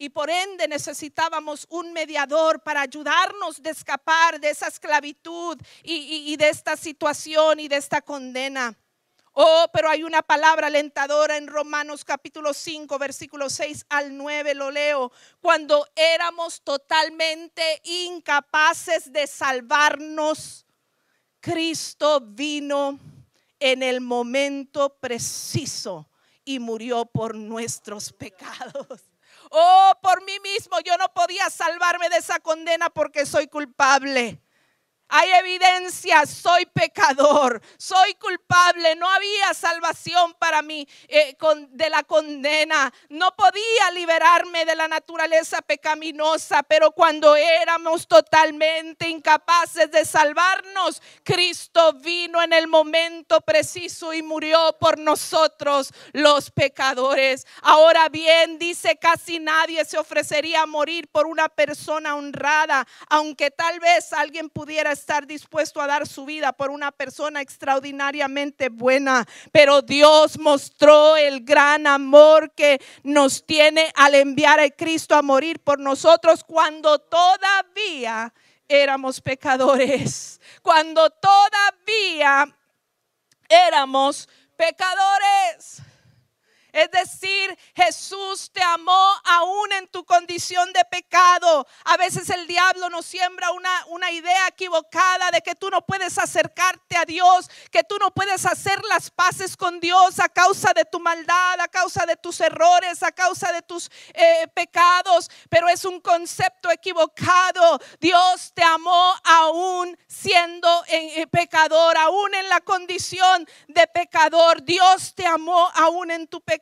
Y 0.00 0.10
por 0.10 0.30
ende 0.30 0.68
necesitábamos 0.68 1.66
un 1.70 1.92
mediador 1.92 2.62
para 2.62 2.82
ayudarnos 2.82 3.60
de 3.60 3.70
escapar 3.70 4.38
de 4.38 4.50
esa 4.50 4.68
esclavitud 4.68 5.58
y, 5.82 6.32
y 6.32 6.36
de 6.36 6.48
esta 6.48 6.76
situación 6.76 7.58
y 7.58 7.66
de 7.66 7.76
esta 7.76 8.00
condena. 8.00 8.78
Oh, 9.40 9.66
pero 9.72 9.88
hay 9.88 10.02
una 10.02 10.22
palabra 10.22 10.66
alentadora 10.66 11.36
en 11.36 11.46
Romanos 11.46 12.04
capítulo 12.04 12.52
5, 12.52 12.98
versículo 12.98 13.48
6 13.48 13.86
al 13.88 14.16
9, 14.16 14.54
lo 14.54 14.72
leo. 14.72 15.12
Cuando 15.40 15.86
éramos 15.94 16.62
totalmente 16.62 17.80
incapaces 17.84 19.12
de 19.12 19.28
salvarnos, 19.28 20.66
Cristo 21.40 22.20
vino 22.20 22.98
en 23.60 23.82
el 23.82 24.00
momento 24.00 24.96
preciso 25.00 26.08
y 26.44 26.58
murió 26.58 27.06
por 27.06 27.34
nuestros 27.34 28.12
pecados. 28.12 28.86
Oh, 29.50 29.92
por 30.02 30.24
mí 30.24 30.38
mismo 30.40 30.78
yo 30.80 30.96
no 30.98 31.12
podía 31.12 31.48
salvarme 31.50 32.08
de 32.08 32.16
esa 32.16 32.38
condena 32.40 32.90
porque 32.90 33.24
soy 33.24 33.46
culpable. 33.46 34.42
Hay 35.10 35.30
evidencia, 35.30 36.26
soy 36.26 36.66
pecador, 36.66 37.62
soy 37.78 38.12
culpable, 38.14 38.94
no 38.96 39.08
había 39.08 39.54
salvación 39.54 40.34
para 40.34 40.60
mí 40.60 40.86
eh, 41.08 41.34
de 41.70 41.88
la 41.88 42.02
condena, 42.02 42.92
no 43.08 43.34
podía 43.34 43.90
liberarme 43.94 44.66
de 44.66 44.74
la 44.74 44.86
naturaleza 44.86 45.62
pecaminosa, 45.62 46.62
pero 46.62 46.92
cuando 46.92 47.36
éramos 47.36 48.06
totalmente 48.06 49.08
incapaces 49.08 49.90
de 49.90 50.04
salvarnos, 50.04 51.00
Cristo 51.24 51.94
vino 51.94 52.42
en 52.42 52.52
el 52.52 52.68
momento 52.68 53.40
preciso 53.40 54.12
y 54.12 54.22
murió 54.22 54.76
por 54.78 54.98
nosotros 54.98 55.90
los 56.12 56.50
pecadores. 56.50 57.46
Ahora 57.62 58.10
bien, 58.10 58.58
dice 58.58 58.96
casi 58.96 59.38
nadie 59.38 59.86
se 59.86 59.96
ofrecería 59.96 60.62
a 60.62 60.66
morir 60.66 61.08
por 61.08 61.26
una 61.26 61.48
persona 61.48 62.14
honrada, 62.14 62.86
aunque 63.08 63.50
tal 63.50 63.80
vez 63.80 64.12
alguien 64.12 64.50
pudiera 64.50 64.97
estar 64.98 65.26
dispuesto 65.26 65.80
a 65.80 65.86
dar 65.86 66.06
su 66.06 66.24
vida 66.24 66.52
por 66.52 66.70
una 66.70 66.90
persona 66.90 67.40
extraordinariamente 67.40 68.68
buena, 68.68 69.26
pero 69.52 69.80
Dios 69.80 70.38
mostró 70.38 71.16
el 71.16 71.44
gran 71.44 71.86
amor 71.86 72.50
que 72.52 72.80
nos 73.02 73.46
tiene 73.46 73.92
al 73.94 74.14
enviar 74.14 74.60
a 74.60 74.68
Cristo 74.70 75.14
a 75.14 75.22
morir 75.22 75.60
por 75.60 75.78
nosotros 75.78 76.44
cuando 76.44 76.98
todavía 76.98 78.34
éramos 78.68 79.20
pecadores, 79.20 80.40
cuando 80.62 81.08
todavía 81.10 82.54
éramos 83.48 84.28
pecadores. 84.56 85.82
Es 86.72 86.90
decir, 86.90 87.58
Jesús 87.74 88.50
te 88.52 88.62
amó 88.62 89.14
aún 89.24 89.72
en 89.72 89.88
tu 89.88 90.04
condición 90.04 90.70
de 90.72 90.84
pecado. 90.84 91.66
A 91.84 91.96
veces 91.96 92.28
el 92.28 92.46
diablo 92.46 92.90
nos 92.90 93.06
siembra 93.06 93.50
una, 93.52 93.86
una 93.86 94.10
idea 94.10 94.48
equivocada 94.48 95.30
de 95.30 95.40
que 95.40 95.54
tú 95.54 95.70
no 95.70 95.84
puedes 95.86 96.18
acercarte 96.18 96.96
a 96.96 97.06
Dios, 97.06 97.50
que 97.70 97.84
tú 97.84 97.96
no 97.98 98.10
puedes 98.10 98.44
hacer 98.44 98.80
las 98.84 99.10
paces 99.10 99.56
con 99.56 99.80
Dios 99.80 100.18
a 100.18 100.28
causa 100.28 100.72
de 100.74 100.84
tu 100.84 101.00
maldad, 101.00 101.60
a 101.60 101.68
causa 101.68 102.04
de 102.04 102.16
tus 102.16 102.38
errores, 102.40 103.02
a 103.02 103.12
causa 103.12 103.50
de 103.52 103.62
tus 103.62 103.90
eh, 104.12 104.46
pecados. 104.52 105.30
Pero 105.48 105.68
es 105.68 105.86
un 105.86 106.00
concepto 106.00 106.70
equivocado. 106.70 107.80
Dios 107.98 108.52
te 108.54 108.62
amó 108.62 109.14
aún 109.24 109.96
siendo 110.06 110.84
eh, 110.88 111.26
pecador, 111.28 111.96
aún 111.96 112.34
en 112.34 112.48
la 112.50 112.60
condición 112.60 113.48
de 113.68 113.86
pecador. 113.86 114.62
Dios 114.62 115.14
te 115.14 115.26
amó 115.26 115.70
aún 115.74 116.10
en 116.10 116.26
tu 116.26 116.42
pecado 116.42 116.57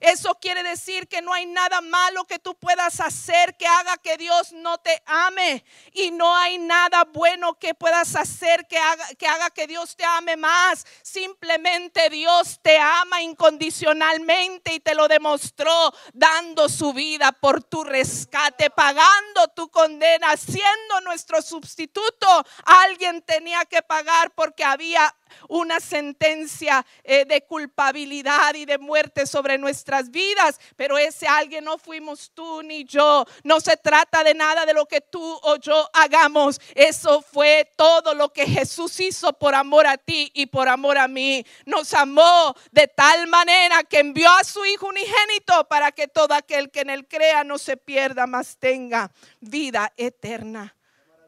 eso 0.00 0.34
quiere 0.40 0.62
decir 0.62 1.08
que 1.08 1.22
no 1.22 1.32
hay 1.32 1.46
nada 1.46 1.80
malo 1.80 2.24
que 2.24 2.38
tú 2.38 2.54
puedas 2.54 3.00
hacer 3.00 3.56
que 3.56 3.66
haga 3.66 3.96
que 3.96 4.16
Dios 4.16 4.52
no 4.52 4.78
te 4.78 5.02
ame. 5.06 5.64
Y 5.92 6.10
no 6.10 6.36
hay 6.36 6.58
nada 6.58 7.04
bueno 7.04 7.54
que 7.54 7.74
puedas 7.74 8.16
hacer 8.16 8.66
que 8.66 8.78
haga 8.78 9.06
que, 9.18 9.26
haga 9.26 9.50
que 9.50 9.66
Dios 9.66 9.96
te 9.96 10.04
ame 10.04 10.36
más. 10.36 10.86
Simplemente 11.02 12.10
Dios 12.10 12.58
te 12.62 12.78
ama 12.78 13.22
incondicionalmente 13.22 14.74
y 14.74 14.80
te 14.80 14.94
lo 14.94 15.08
demostró 15.08 15.92
dando 16.12 16.68
su 16.68 16.92
vida 16.92 17.32
por 17.32 17.62
tu 17.62 17.84
rescate, 17.84 18.70
pagando 18.70 19.48
tu 19.54 19.68
condena, 19.70 20.36
siendo 20.36 21.00
nuestro 21.02 21.42
sustituto. 21.42 22.44
Alguien 22.64 23.22
tenía 23.22 23.64
que 23.64 23.82
pagar 23.82 24.30
porque 24.32 24.64
había 24.64 25.14
una 25.48 25.80
sentencia 25.80 26.84
eh, 27.04 27.24
de 27.24 27.42
culpabilidad 27.42 28.54
y 28.54 28.64
de 28.64 28.78
muerte 28.78 29.26
sobre 29.26 29.58
nuestras 29.58 30.10
vidas, 30.10 30.60
pero 30.76 30.98
ese 30.98 31.26
alguien 31.26 31.64
no 31.64 31.78
fuimos 31.78 32.30
tú 32.34 32.62
ni 32.62 32.84
yo. 32.84 33.24
No 33.44 33.60
se 33.60 33.76
trata 33.76 34.24
de 34.24 34.34
nada 34.34 34.66
de 34.66 34.74
lo 34.74 34.86
que 34.86 35.00
tú 35.00 35.38
o 35.42 35.56
yo 35.56 35.88
hagamos. 35.92 36.60
Eso 36.74 37.22
fue 37.22 37.70
todo 37.76 38.14
lo 38.14 38.32
que 38.32 38.46
Jesús 38.46 38.98
hizo 39.00 39.32
por 39.32 39.54
amor 39.54 39.86
a 39.86 39.96
ti 39.96 40.30
y 40.34 40.46
por 40.46 40.68
amor 40.68 40.98
a 40.98 41.08
mí. 41.08 41.44
Nos 41.66 41.94
amó 41.94 42.54
de 42.70 42.88
tal 42.88 43.26
manera 43.26 43.82
que 43.84 44.00
envió 44.00 44.30
a 44.30 44.44
su 44.44 44.64
Hijo 44.64 44.88
unigénito 44.88 45.66
para 45.68 45.92
que 45.92 46.08
todo 46.08 46.34
aquel 46.34 46.70
que 46.70 46.80
en 46.80 46.90
él 46.90 47.06
crea 47.06 47.44
no 47.44 47.58
se 47.58 47.76
pierda, 47.76 48.26
mas 48.26 48.56
tenga 48.58 49.10
vida 49.40 49.92
eterna. 49.96 50.74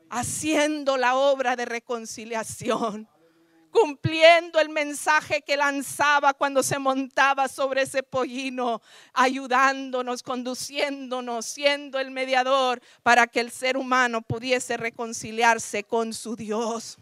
Haciendo 0.08 0.96
la 0.96 1.14
obra 1.14 1.54
de 1.54 1.64
reconciliación 1.64 3.08
cumpliendo 3.70 4.58
el 4.58 4.68
mensaje 4.68 5.42
que 5.42 5.56
lanzaba 5.56 6.34
cuando 6.34 6.62
se 6.62 6.78
montaba 6.78 7.48
sobre 7.48 7.82
ese 7.82 8.02
pollino, 8.02 8.82
ayudándonos, 9.12 10.22
conduciéndonos, 10.22 11.46
siendo 11.46 11.98
el 11.98 12.10
mediador 12.10 12.80
para 13.02 13.26
que 13.26 13.40
el 13.40 13.50
ser 13.50 13.76
humano 13.76 14.22
pudiese 14.22 14.76
reconciliarse 14.76 15.84
con 15.84 16.12
su 16.12 16.36
Dios. 16.36 16.98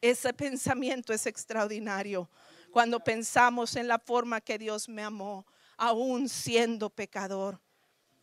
Ese 0.00 0.34
pensamiento 0.34 1.12
es 1.12 1.26
extraordinario 1.26 2.28
cuando 2.70 3.00
pensamos 3.00 3.76
en 3.76 3.88
la 3.88 3.98
forma 3.98 4.40
que 4.40 4.58
Dios 4.58 4.88
me 4.88 5.02
amó, 5.02 5.46
aún 5.76 6.28
siendo 6.28 6.90
pecador. 6.90 7.63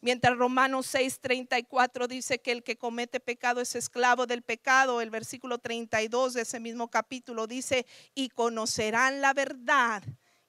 Mientras 0.01 0.35
Romanos 0.35 0.87
6:34 0.87 2.07
dice 2.07 2.39
que 2.39 2.51
el 2.51 2.63
que 2.63 2.75
comete 2.75 3.19
pecado 3.19 3.61
es 3.61 3.75
esclavo 3.75 4.25
del 4.25 4.41
pecado, 4.41 4.99
el 4.99 5.11
versículo 5.11 5.59
32 5.59 6.33
de 6.33 6.41
ese 6.41 6.59
mismo 6.59 6.89
capítulo 6.89 7.45
dice, 7.45 7.85
y 8.15 8.29
conocerán 8.29 9.21
la 9.21 9.33
verdad 9.33 10.03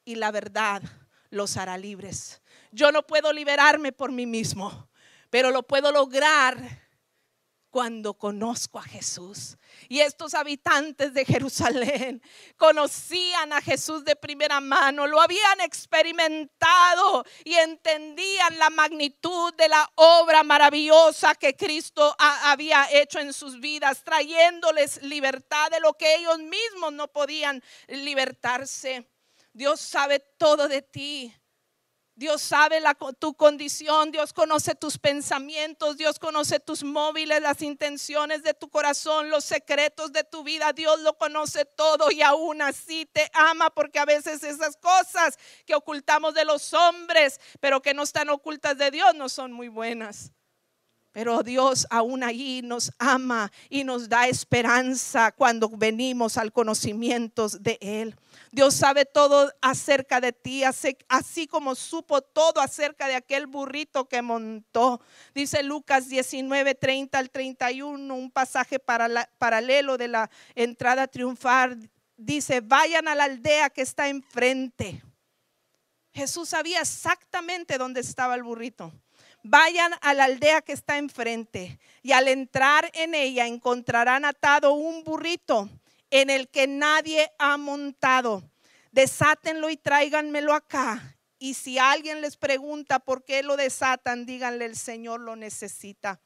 y 0.07 0.15
la 0.15 0.31
verdad 0.31 0.83
los 1.29 1.59
hará 1.59 1.77
libres. 1.77 2.41
Yo 2.71 2.93
no 2.93 3.07
puedo 3.07 3.33
liberarme 3.33 3.93
por 3.93 4.11
mí 4.11 4.27
mismo, 4.27 4.89
pero 5.29 5.51
lo 5.51 5.63
puedo 5.63 5.93
lograr 5.93 6.82
cuando 7.73 8.13
conozco 8.13 8.79
a 8.79 8.83
Jesús. 8.83 9.57
Y 9.89 10.01
estos 10.01 10.35
habitantes 10.35 11.15
de 11.15 11.25
Jerusalén 11.25 12.23
conocían 12.59 13.51
a 13.55 13.63
Jesús 13.63 14.05
de 14.05 14.15
primera 14.15 14.61
mano, 14.61 15.07
lo 15.07 15.19
habían 15.21 15.63
experimentado 15.63 17.25
y 17.45 17.55
entendían 17.55 18.59
la 18.59 18.69
magnitud 18.69 19.55
de 19.55 19.71
la 19.71 19.91
obra 19.95 20.43
maravillosa 20.43 21.35
que 21.35 21.57
Cristo 21.57 22.15
había 22.19 22.89
hecho 22.93 23.19
en 23.19 23.33
sus 23.33 23.59
vidas, 23.59 24.05
trayéndoles 24.05 25.03
libertad 25.03 25.71
de 25.71 25.81
lo 25.81 25.95
que 25.95 26.17
ellos 26.17 26.39
mismos 26.41 26.93
no 26.93 27.09
podían 27.09 27.63
libertarse. 27.89 29.09
Dios 29.55 29.81
sabe 29.81 30.21
todo 30.21 30.69
de 30.69 30.83
ti. 30.83 31.35
Dios 32.15 32.43
sabe 32.43 32.81
tu 33.19 33.35
condición, 33.35 34.13
Dios 34.13 34.33
conoce 34.33 34.75
tus 34.75 34.99
pensamientos, 34.99 35.97
Dios 35.97 36.19
conoce 36.19 36.61
tus 36.61 36.85
móviles, 36.85 37.41
las 37.41 37.63
intenciones 37.63 38.43
de 38.43 38.53
tu 38.53 38.69
corazón, 38.69 39.31
los 39.31 39.45
secretos 39.45 40.13
de 40.13 40.23
tu 40.23 40.45
vida, 40.45 40.73
Dios 40.73 41.01
lo 41.01 41.17
conoce 41.17 41.65
todo 41.65 42.11
y 42.11 42.21
aún 42.21 42.61
así 42.61 43.07
te 43.07 43.31
ama 43.33 43.71
porque 43.71 43.99
a 43.99 44.05
veces 44.05 44.43
esas 44.45 44.77
cosas 44.77 45.39
que 45.65 45.75
ocultamos 45.75 46.35
de 46.35 46.45
los 46.45 46.75
hombres, 46.75 47.41
pero 47.61 47.81
que 47.81 47.95
no 47.95 48.03
están 48.03 48.29
ocultas 48.29 48.77
de 48.77 48.91
Dios, 48.91 49.15
no 49.15 49.29
son 49.31 49.53
muy 49.53 49.69
buenas. 49.69 50.33
Pero 51.13 51.43
Dios 51.43 51.87
aún 51.91 52.25
allí 52.25 52.63
nos 52.63 52.91
ama 52.99 53.53
y 53.69 53.85
nos 53.85 54.09
da 54.09 54.29
esperanza 54.29 55.31
cuando 55.31 55.69
venimos 55.69 56.39
al 56.39 56.53
conocimiento 56.53 57.49
de 57.49 57.79
Él. 57.83 58.17
Dios 58.51 58.75
sabe 58.75 59.05
todo 59.05 59.53
acerca 59.61 60.23
de 60.23 60.33
ti, 60.33 60.63
así, 60.65 61.47
como 61.47 61.75
supo 61.75 62.23
todo 62.23 62.63
acerca 62.63 63.09
de 63.09 63.15
aquel 63.15 63.47
burrito 63.47 64.09
que 64.09 64.23
montó. 64.23 65.03
Dice 65.35 65.63
Lucas 65.63 66.09
19, 66.09 66.75
30 66.75 67.19
al 67.19 67.31
31, 67.31 68.15
un 68.15 68.31
pasaje 68.31 68.79
paralelo 68.79 69.99
de 69.99 70.09
la 70.09 70.31
entrada 70.55 71.07
triunfal. 71.09 71.91
Dice, 72.17 72.61
vayan 72.61 73.07
a 73.07 73.15
la 73.15 73.25
aldea 73.25 73.69
que 73.69 73.83
está 73.83 74.09
enfrente. 74.09 75.03
Jesús 76.15 76.51
sabía 76.51 76.81
exactamente 76.81 77.77
dónde 77.77 78.01
estaba 78.01 78.35
el 78.35 78.43
burrito 78.43 78.93
vayan 79.43 79.93
a 80.01 80.15
la 80.15 80.25
aldea 80.25 80.63
que 80.63 80.73
está 80.73 80.99
enfrente 80.99 81.79
y 82.03 82.13
al 82.13 82.29
entrar 82.29 82.91
en 82.95 83.15
ella 83.15 83.47
encontrarán 83.47 84.25
atado 84.25 84.73
un 84.73 85.05
burrito 85.05 85.69
en 86.11 86.31
el 86.31 86.49
que 86.49 86.67
nadie 86.67 87.31
ha 87.39 87.57
montado. 87.57 88.43
Desátenlo 88.93 89.71
y 89.71 89.77
tráiganmelo 89.77 90.53
acá. 90.53 91.17
Y 91.39 91.55
si 91.55 91.79
alguien 91.79 92.21
les 92.21 92.37
pregunta 92.37 92.99
por 92.99 93.25
qué 93.25 93.43
lo 93.43 93.57
desatan, 93.57 94.27
díganle 94.27 94.67
el 94.67 94.77
Señor 94.77 95.21
lo 95.21 95.35
necesita. 95.35 96.21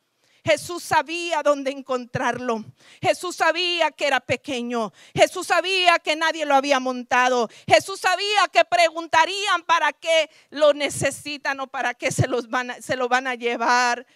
Jesús 0.47 0.85
sabía 0.85 1.43
dónde 1.43 1.73
encontrarlo. 1.73 2.65
Jesús 3.03 3.35
sabía 3.35 3.91
que 3.91 4.07
era 4.07 4.21
pequeño. 4.21 4.93
Jesús 5.13 5.49
sabía 5.49 5.99
que 5.99 6.15
nadie 6.15 6.47
lo 6.47 6.55
había 6.55 6.79
montado. 6.79 7.51
Jesús 7.67 7.99
sabía 7.99 8.47
que 8.53 8.65
preguntarían 8.65 9.65
para 9.65 9.93
qué 9.93 10.31
lo 10.51 10.73
necesitan 10.73 11.59
o 11.59 11.67
para 11.67 11.95
qué 11.95 12.13
se, 12.13 12.29
los 12.29 12.49
van 12.49 12.81
se 12.81 12.95
lo 12.95 13.09
van 13.09 13.27
a 13.27 13.35
llevar. 13.35 14.07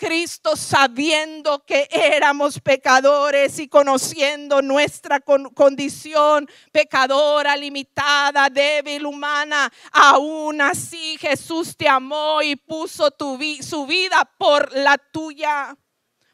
Cristo 0.00 0.56
sabiendo 0.56 1.62
que 1.66 1.86
éramos 1.90 2.58
pecadores 2.58 3.58
y 3.58 3.68
conociendo 3.68 4.62
nuestra 4.62 5.20
condición 5.20 6.48
pecadora, 6.72 7.54
limitada, 7.54 8.48
débil, 8.48 9.04
humana, 9.04 9.70
aún 9.92 10.62
así 10.62 11.18
Jesús 11.18 11.76
te 11.76 11.86
amó 11.86 12.40
y 12.40 12.56
puso 12.56 13.10
tu 13.10 13.38
su 13.62 13.84
vida 13.84 14.24
por 14.38 14.74
la 14.74 14.96
tuya 14.96 15.76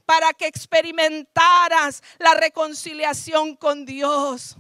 para 0.04 0.32
que 0.32 0.46
experimentaras 0.46 2.04
la 2.20 2.35
reconciliación 2.35 3.56
con 3.56 3.85
Dios. 3.85 4.56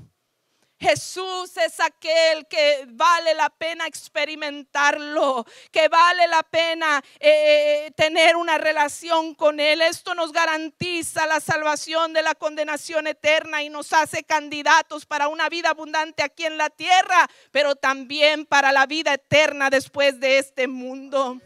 Jesús 0.78 1.56
es 1.56 1.80
aquel 1.80 2.46
que 2.46 2.84
vale 2.88 3.34
la 3.34 3.48
pena 3.48 3.86
experimentarlo, 3.86 5.46
que 5.72 5.88
vale 5.88 6.28
la 6.28 6.42
pena 6.42 7.02
eh, 7.18 7.90
tener 7.96 8.36
una 8.36 8.58
relación 8.58 9.34
con 9.34 9.58
Él. 9.58 9.80
Esto 9.80 10.14
nos 10.14 10.32
garantiza 10.32 11.26
la 11.26 11.40
salvación 11.40 12.12
de 12.12 12.22
la 12.22 12.34
condenación 12.34 13.06
eterna 13.06 13.62
y 13.62 13.70
nos 13.70 13.92
hace 13.94 14.22
candidatos 14.24 15.06
para 15.06 15.28
una 15.28 15.48
vida 15.48 15.70
abundante 15.70 16.22
aquí 16.22 16.44
en 16.44 16.58
la 16.58 16.68
tierra, 16.68 17.26
pero 17.50 17.74
también 17.74 18.44
para 18.44 18.70
la 18.70 18.84
vida 18.86 19.14
eterna 19.14 19.70
después 19.70 20.20
de 20.20 20.38
este 20.38 20.68
mundo. 20.68 21.40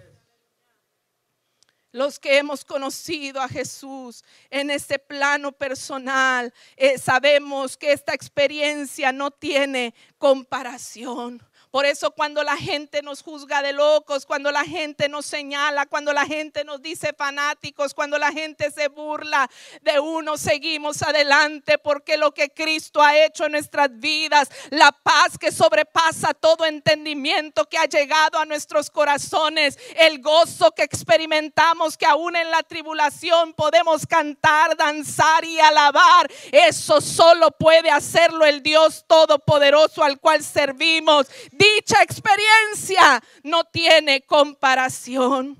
Los 1.93 2.21
que 2.21 2.39
hemos 2.39 2.65
conocido 2.65 3.41
a 3.41 3.49
Jesús 3.49 4.25
en 4.49 4.71
este 4.71 4.99
plano 4.99 5.51
personal, 5.51 6.55
eh, 6.77 6.99
sabemos 6.99 7.77
que 7.77 7.93
esta 7.93 8.15
experiencia 8.15 9.11
no 9.11 9.33
tiene 9.33 9.95
comparación. 10.17 11.43
Por 11.71 11.87
eso 11.87 12.11
cuando 12.11 12.43
la 12.43 12.57
gente 12.57 13.01
nos 13.01 13.23
juzga 13.23 13.63
de 13.63 13.73
locos, 13.73 14.27
cuando 14.27 14.51
la 14.51 14.65
gente 14.65 15.09
nos 15.09 15.25
señala, 15.25 15.87
cuando 15.87 16.13
la 16.13 16.27
gente 16.27 16.65
nos 16.65 16.83
dice 16.83 17.13
fanáticos, 17.13 17.95
cuando 17.95 18.19
la 18.19 18.33
gente 18.33 18.73
se 18.73 18.89
burla 18.89 19.49
de 19.83 20.01
uno, 20.01 20.37
seguimos 20.37 21.01
adelante 21.03 21.79
porque 21.79 22.17
lo 22.17 22.33
que 22.33 22.51
Cristo 22.51 23.01
ha 23.01 23.17
hecho 23.17 23.47
en 23.47 23.53
nuestras 23.53 23.89
vidas, 24.01 24.51
la 24.71 24.91
paz 24.91 25.39
que 25.39 25.53
sobrepasa 25.53 26.35
todo 26.35 26.67
entendimiento 26.67 27.65
que 27.69 27.79
ha 27.79 27.87
llegado 27.87 28.39
a 28.39 28.47
nuestros 28.47 28.91
corazones, 28.91 29.79
el 29.97 30.21
gozo 30.21 30.73
que 30.73 30.83
experimentamos 30.83 31.97
que 31.97 32.07
aún 32.07 32.35
en 32.35 32.51
la 32.51 32.65
tribulación 32.65 33.53
podemos 33.53 34.09
cantar, 34.09 34.77
danzar 34.77 35.45
y 35.45 35.61
alabar, 35.61 36.29
eso 36.51 37.01
solo 37.01 37.53
puede 37.53 37.91
hacerlo 37.91 38.45
el 38.45 38.61
Dios 38.61 39.05
Todopoderoso 39.07 40.03
al 40.03 40.19
cual 40.19 40.43
servimos 40.43 41.29
dicha 41.61 42.03
experiencia 42.03 43.23
no 43.43 43.65
tiene 43.65 44.23
comparación. 44.23 45.57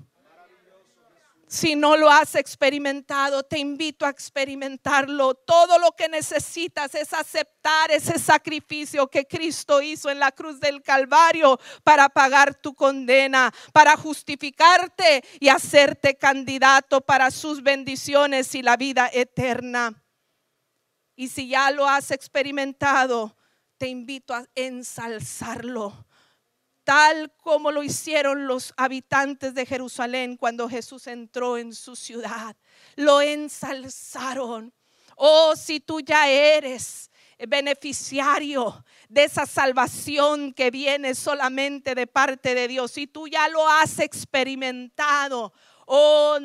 Si 1.47 1.75
no 1.75 1.97
lo 1.97 2.09
has 2.09 2.35
experimentado, 2.35 3.43
te 3.43 3.59
invito 3.59 4.05
a 4.05 4.09
experimentarlo. 4.09 5.33
Todo 5.33 5.79
lo 5.79 5.91
que 5.91 6.07
necesitas 6.07 6.95
es 6.95 7.11
aceptar 7.11 7.91
ese 7.91 8.17
sacrificio 8.19 9.09
que 9.09 9.25
Cristo 9.25 9.81
hizo 9.81 10.09
en 10.09 10.19
la 10.19 10.31
cruz 10.31 10.61
del 10.61 10.81
Calvario 10.81 11.59
para 11.83 12.07
pagar 12.07 12.55
tu 12.55 12.73
condena, 12.73 13.53
para 13.73 13.97
justificarte 13.97 15.25
y 15.41 15.49
hacerte 15.49 16.15
candidato 16.15 17.01
para 17.01 17.29
sus 17.29 17.61
bendiciones 17.61 18.55
y 18.55 18.61
la 18.61 18.77
vida 18.77 19.09
eterna. 19.11 20.01
Y 21.17 21.27
si 21.27 21.49
ya 21.49 21.69
lo 21.71 21.85
has 21.85 22.11
experimentado, 22.11 23.35
te 23.81 23.87
invito 23.87 24.35
a 24.35 24.45
ensalzarlo, 24.53 26.05
tal 26.83 27.33
como 27.37 27.71
lo 27.71 27.81
hicieron 27.81 28.45
los 28.45 28.75
habitantes 28.77 29.55
de 29.55 29.65
Jerusalén 29.65 30.37
cuando 30.37 30.69
Jesús 30.69 31.07
entró 31.07 31.57
en 31.57 31.73
su 31.73 31.95
ciudad. 31.95 32.55
Lo 32.95 33.23
ensalzaron. 33.23 34.71
Oh, 35.15 35.55
si 35.55 35.79
tú 35.79 35.99
ya 35.99 36.29
eres 36.29 37.09
beneficiario 37.47 38.85
de 39.09 39.23
esa 39.23 39.47
salvación 39.47 40.53
que 40.53 40.69
viene 40.69 41.15
solamente 41.15 41.95
de 41.95 42.05
parte 42.05 42.53
de 42.53 42.67
Dios, 42.67 42.91
si 42.91 43.07
tú 43.07 43.27
ya 43.27 43.47
lo 43.47 43.67
has 43.67 43.97
experimentado, 43.97 45.53
Oh, 45.93 46.39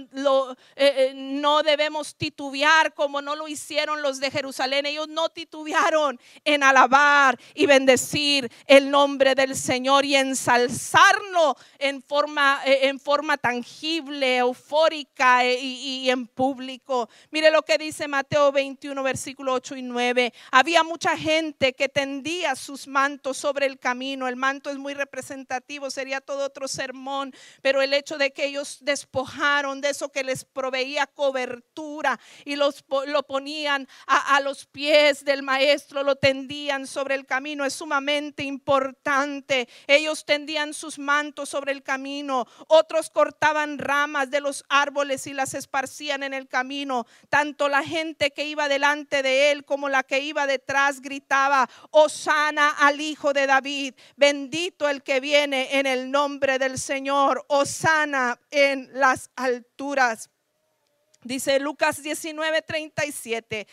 no 1.15 1.63
debemos 1.63 2.17
titubear 2.17 2.93
como 2.95 3.23
no 3.23 3.37
lo 3.37 3.47
hicieron 3.47 4.03
los 4.03 4.19
de 4.19 4.33
Jerusalén. 4.33 4.87
Ellos 4.87 5.07
no 5.07 5.29
titubearon 5.29 6.19
en 6.45 6.65
alabar 6.65 7.39
y 7.55 7.67
bendecir 7.67 8.51
el 8.67 8.91
nombre 8.91 9.37
del 9.37 9.55
Señor 9.55 10.05
y 10.05 10.17
ensalzarlo 10.17 11.57
en 11.79 12.03
forma, 12.03 12.61
eh, 12.67 12.89
en 12.89 12.99
forma 12.99 13.37
tangible, 13.37 14.39
eufórica 14.39 15.45
y, 15.47 16.03
y 16.03 16.11
en 16.11 16.27
público. 16.27 17.09
Mire 17.31 17.53
lo 17.53 17.63
que 17.63 17.79
dice 17.79 18.09
Mateo 18.09 18.51
21, 18.51 19.01
versículo 19.05 19.53
8 19.53 19.77
y 19.77 19.83
9. 19.83 20.35
Había 20.51 20.83
mucha 20.83 21.17
gente 21.17 21.73
que 21.73 21.89
tendía 21.89 22.57
sus 22.57 22.89
mantos 22.89 23.37
sobre 23.37 23.67
el 23.67 23.79
camino. 23.79 24.27
El 24.27 24.35
manto 24.35 24.71
es 24.71 24.77
muy 24.77 24.95
representativo, 24.95 25.89
sería 25.89 26.21
todo 26.21 26.45
otro 26.45 26.67
sermón, 26.67 27.33
pero 27.63 27.81
el 27.81 27.95
hecho 27.95 28.19
de 28.19 28.33
que 28.33 28.47
ellos 28.47 28.79
despojaron 28.81 29.36
de 29.37 29.91
eso 29.91 30.09
que 30.11 30.25
les 30.25 30.45
proveía 30.45 31.07
cobertura 31.07 32.19
y 32.45 32.57
los, 32.57 32.85
lo 33.07 33.23
ponían 33.25 33.87
a, 34.07 34.37
a 34.37 34.41
los 34.41 34.65
pies 34.65 35.25
del 35.25 35.43
maestro, 35.43 36.03
lo 36.03 36.17
tendían 36.17 36.87
sobre 36.87 37.15
el 37.15 37.27
camino. 37.27 37.65
Es 37.65 37.75
sumamente 37.75 38.45
importante. 38.45 39.69
Ellos 39.87 40.25
tendían 40.25 40.73
sus 40.73 40.99
mantos 40.99 41.51
sobre 41.51 41.73
el 41.73 41.83
camino. 41.83 42.47
Otros 42.69 43.11
cortaban 43.11 43.79
ramas 43.79 44.31
de 44.31 44.41
los 44.41 44.65
árboles 44.69 45.27
y 45.27 45.35
las 45.35 45.53
esparcían 45.53 46.23
en 46.23 46.33
el 46.33 46.49
camino. 46.49 47.07
Tanto 47.29 47.69
la 47.69 47.83
gente 47.83 48.31
que 48.31 48.47
iba 48.47 48.69
delante 48.69 49.23
de 49.23 49.51
él 49.51 49.65
como 49.65 49.89
la 49.89 50.03
que 50.03 50.21
iba 50.21 50.47
detrás 50.47 51.03
gritaba, 51.03 51.69
Osana 51.91 52.71
al 52.71 53.01
Hijo 53.01 53.33
de 53.35 53.47
David, 53.47 53.95
bendito 54.17 54.89
el 54.89 55.03
que 55.03 55.21
viene 55.21 55.79
en 55.79 55.87
el 55.87 56.11
nombre 56.11 56.59
del 56.59 56.79
Señor, 56.79 57.45
Osana 57.49 58.39
en 58.51 58.89
alturas. 59.37 60.31
Dice 61.23 61.59
Lucas 61.59 62.03
19, 62.05 62.63
37 62.63 63.67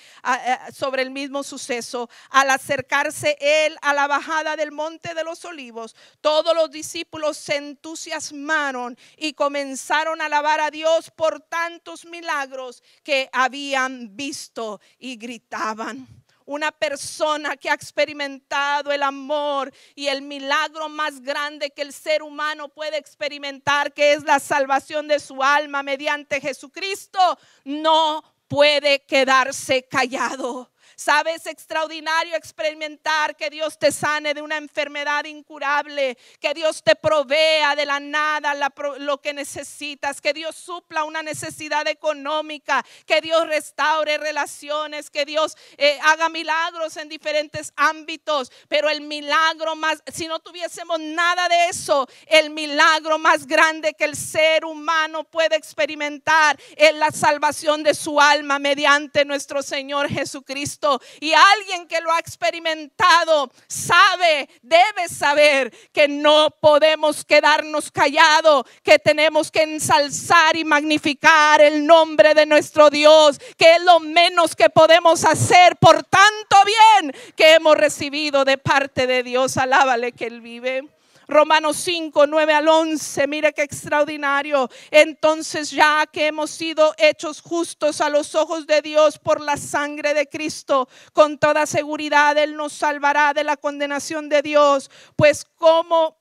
sobre 0.74 1.04
el 1.04 1.12
mismo 1.12 1.44
suceso. 1.44 2.10
Al 2.32 2.50
acercarse 2.50 3.38
él 3.40 3.78
a 3.84 3.94
la 3.94 4.08
bajada 4.08 4.56
del 4.56 4.72
monte 4.72 5.14
de 5.14 5.24
los 5.24 5.46
olivos, 5.46 5.96
todos 6.20 6.56
los 6.56 6.72
discípulos 6.72 7.38
se 7.38 7.58
entusiasmaron 7.58 8.98
y 9.18 9.34
comenzaron 9.34 10.20
a 10.22 10.26
alabar 10.26 10.62
a 10.62 10.72
Dios 10.72 11.12
por 11.12 11.42
tantos 11.42 12.06
milagros 12.06 12.82
que 13.04 13.30
habían 13.32 14.16
visto 14.16 14.82
y 14.98 15.18
gritaban 15.18 16.23
una 16.46 16.72
persona 16.72 17.56
que 17.56 17.70
ha 17.70 17.74
experimentado 17.74 18.92
el 18.92 19.04
amor 19.04 19.74
y 19.96 20.08
el 20.08 20.22
milagro 20.22 20.90
más 20.90 21.22
grande 21.22 21.72
que 21.72 21.82
el 21.82 21.94
ser 21.94 22.24
humano 22.24 22.70
puede 22.70 22.98
experimentar, 22.98 23.94
que 23.94 24.14
es 24.14 24.24
la 24.24 24.40
salvación 24.40 25.08
de 25.08 25.20
su 25.20 25.42
alma 25.44 25.84
mediante 25.84 26.42
Jesucristo, 26.42 27.20
no 27.64 28.24
puede 28.48 29.04
quedarse 29.06 29.84
callado 29.88 30.73
Sabes, 31.04 31.48
extraordinario 31.48 32.34
experimentar 32.34 33.36
que 33.36 33.50
Dios 33.50 33.78
te 33.78 33.92
sane 33.92 34.34
de 34.34 34.42
una 34.42 34.56
enfermedad 34.56 35.26
incurable, 35.26 36.18
que 36.40 36.54
Dios 36.54 36.82
te 36.82 36.96
provea 36.96 37.76
de 37.76 37.86
la 37.86 38.00
nada 38.00 38.54
lo 39.00 39.20
que 39.20 39.34
necesitas, 39.34 40.22
que 40.22 40.32
Dios 40.32 40.56
supla 40.56 41.04
una 41.04 41.22
necesidad 41.22 41.86
económica, 41.90 42.86
que 43.06 43.20
Dios 43.20 43.46
restaure 43.48 44.18
relaciones, 44.18 45.10
que 45.10 45.26
Dios 45.26 45.58
eh, 45.76 46.00
haga 46.04 46.30
milagros 46.30 46.96
en 46.96 47.10
diferentes 47.10 47.74
ámbitos. 47.76 48.50
Pero 48.70 48.88
el 48.88 49.02
milagro 49.02 49.76
más, 49.76 50.02
si 50.08 50.28
no 50.28 50.40
tuviésemos 50.40 51.02
nada 51.02 51.50
de 51.50 51.68
eso, 51.68 52.08
el 52.28 52.50
milagro 52.50 53.20
más 53.20 53.46
grande 53.46 53.94
que 53.94 54.06
el 54.06 54.16
ser 54.16 54.64
humano 54.64 55.26
puede 55.26 55.58
experimentar 55.58 56.58
es 56.78 56.96
la 56.96 57.12
salvación 57.12 57.84
de 57.84 57.94
su 57.94 58.22
alma 58.22 58.58
mediante 58.58 59.26
nuestro 59.26 59.62
Señor 59.62 60.08
Jesucristo. 60.08 60.93
Y 61.20 61.34
alguien 61.34 61.88
que 61.88 62.02
lo 62.02 62.12
ha 62.12 62.20
experimentado 62.20 63.52
sabe, 63.68 64.50
debe 64.62 65.08
saber 65.10 65.74
que 65.92 66.08
no 66.08 66.50
podemos 66.62 67.26
quedarnos 67.26 67.92
callados, 67.92 68.66
que 68.84 69.00
tenemos 69.00 69.52
que 69.52 69.64
ensalzar 69.64 70.56
y 70.56 70.64
magnificar 70.64 71.62
el 71.62 71.86
nombre 71.86 72.34
de 72.34 72.46
nuestro 72.46 72.90
Dios, 72.90 73.40
que 73.58 73.76
es 73.76 73.82
lo 73.84 74.00
menos 74.00 74.56
que 74.56 74.70
podemos 74.70 75.26
hacer 75.26 75.76
por 75.78 76.04
tanto 76.04 76.58
bien 76.66 77.16
que 77.36 77.54
hemos 77.56 77.78
recibido 77.78 78.46
de 78.46 78.58
parte 78.58 79.08
de 79.08 79.24
Dios. 79.24 79.58
Alábale 79.58 80.12
que 80.12 80.26
Él 80.26 80.42
vive. 80.42 80.88
Romanos 81.34 81.78
5, 81.78 82.28
9 82.28 82.54
al 82.54 82.68
11, 82.68 83.28
mire 83.28 83.54
qué 83.54 83.64
extraordinario. 83.64 84.70
Entonces 84.92 85.72
ya 85.72 86.06
que 86.06 86.28
hemos 86.28 86.52
sido 86.52 86.94
hechos 86.98 87.42
justos 87.42 88.02
a 88.02 88.10
los 88.10 88.36
ojos 88.36 88.68
de 88.68 88.82
Dios 88.84 89.18
por 89.18 89.42
la 89.42 89.58
sangre 89.58 90.14
de 90.14 90.30
Cristo, 90.30 90.88
con 91.12 91.40
toda 91.40 91.66
seguridad 91.66 92.38
Él 92.38 92.56
nos 92.56 92.74
salvará 92.74 93.34
de 93.34 93.44
la 93.44 93.58
condenación 93.58 94.30
de 94.30 94.44
Dios, 94.44 94.92
pues 95.16 95.44
como 95.44 96.18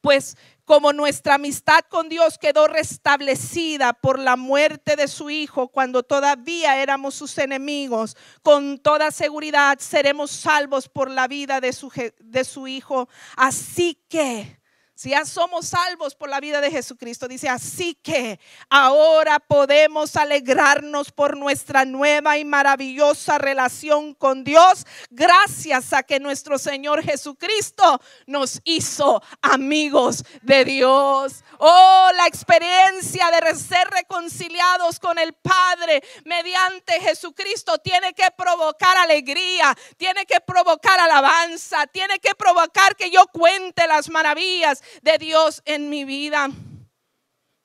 pues 0.00 0.36
como 0.68 0.92
nuestra 0.92 1.36
amistad 1.36 1.80
con 1.88 2.10
Dios 2.10 2.36
quedó 2.36 2.68
restablecida 2.68 3.94
por 3.94 4.18
la 4.18 4.36
muerte 4.36 4.96
de 4.96 5.08
su 5.08 5.30
Hijo 5.30 5.68
cuando 5.68 6.02
todavía 6.02 6.82
éramos 6.82 7.14
sus 7.14 7.38
enemigos, 7.38 8.18
con 8.42 8.76
toda 8.76 9.10
seguridad 9.10 9.78
seremos 9.78 10.30
salvos 10.30 10.86
por 10.86 11.10
la 11.10 11.26
vida 11.26 11.62
de 11.62 11.72
su, 11.72 11.90
de 12.18 12.44
su 12.44 12.68
Hijo. 12.68 13.08
Así 13.34 14.04
que 14.10 14.60
si 14.98 15.10
ya 15.10 15.24
somos 15.24 15.68
salvos 15.68 16.16
por 16.16 16.28
la 16.28 16.40
vida 16.40 16.60
de 16.60 16.72
Jesucristo, 16.72 17.28
dice, 17.28 17.48
así 17.48 17.94
que 17.94 18.40
ahora 18.68 19.38
podemos 19.38 20.16
alegrarnos 20.16 21.12
por 21.12 21.36
nuestra 21.36 21.84
nueva 21.84 22.36
y 22.36 22.44
maravillosa 22.44 23.38
relación 23.38 24.12
con 24.12 24.42
Dios, 24.42 24.84
gracias 25.08 25.92
a 25.92 26.02
que 26.02 26.18
nuestro 26.18 26.58
Señor 26.58 27.04
Jesucristo 27.04 28.00
nos 28.26 28.60
hizo 28.64 29.22
amigos 29.40 30.24
de 30.42 30.64
Dios. 30.64 31.44
Oh, 31.58 32.10
la 32.16 32.26
experiencia 32.26 33.30
de 33.30 33.54
ser 33.54 33.86
reconciliados 33.90 34.98
con 34.98 35.16
el 35.20 35.32
Padre 35.32 36.02
mediante 36.24 36.94
Jesucristo 37.00 37.78
tiene 37.78 38.14
que 38.14 38.32
provocar 38.36 38.96
alegría, 38.96 39.76
tiene 39.96 40.26
que 40.26 40.40
provocar 40.40 40.98
alabanza, 40.98 41.86
tiene 41.86 42.18
que 42.18 42.34
provocar 42.34 42.96
que 42.96 43.12
yo 43.12 43.28
cuente 43.28 43.86
las 43.86 44.08
maravillas 44.10 44.82
de 45.02 45.18
Dios 45.18 45.62
en 45.64 45.88
mi 45.90 46.04
vida. 46.04 46.50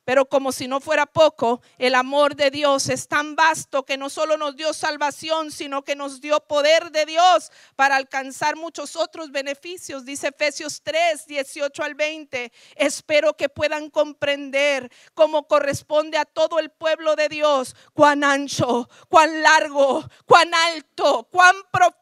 Pero 0.06 0.26
como 0.26 0.52
si 0.52 0.68
no 0.68 0.82
fuera 0.82 1.06
poco, 1.06 1.62
el 1.78 1.96
amor 1.96 2.36
de 2.36 2.52
Dios 2.52 2.90
es 2.90 3.08
tan 3.08 3.38
vasto 3.38 3.86
que 3.86 3.98
no 3.98 4.10
solo 4.10 4.36
nos 4.36 4.58
dio 4.58 4.74
salvación, 4.74 5.50
sino 5.50 5.84
que 5.84 5.96
nos 5.96 6.20
dio 6.20 6.42
poder 6.42 6.92
de 6.92 7.06
Dios 7.06 7.52
para 7.78 7.96
alcanzar 7.96 8.58
muchos 8.58 8.98
otros 8.98 9.32
beneficios. 9.32 10.04
Dice 10.04 10.28
Efesios 10.28 10.82
3, 10.84 11.26
18 11.26 11.84
al 11.84 11.96
20. 11.96 12.52
Espero 12.76 13.38
que 13.38 13.48
puedan 13.48 13.90
comprender 13.90 14.92
cómo 15.14 15.48
corresponde 15.48 16.18
a 16.18 16.26
todo 16.26 16.60
el 16.60 16.70
pueblo 16.70 17.16
de 17.16 17.30
Dios, 17.30 17.74
cuán 17.94 18.26
ancho, 18.26 18.90
cuán 19.08 19.42
largo, 19.42 20.04
cuán 20.26 20.54
alto, 20.54 21.30
cuán 21.32 21.56
profundo 21.72 21.93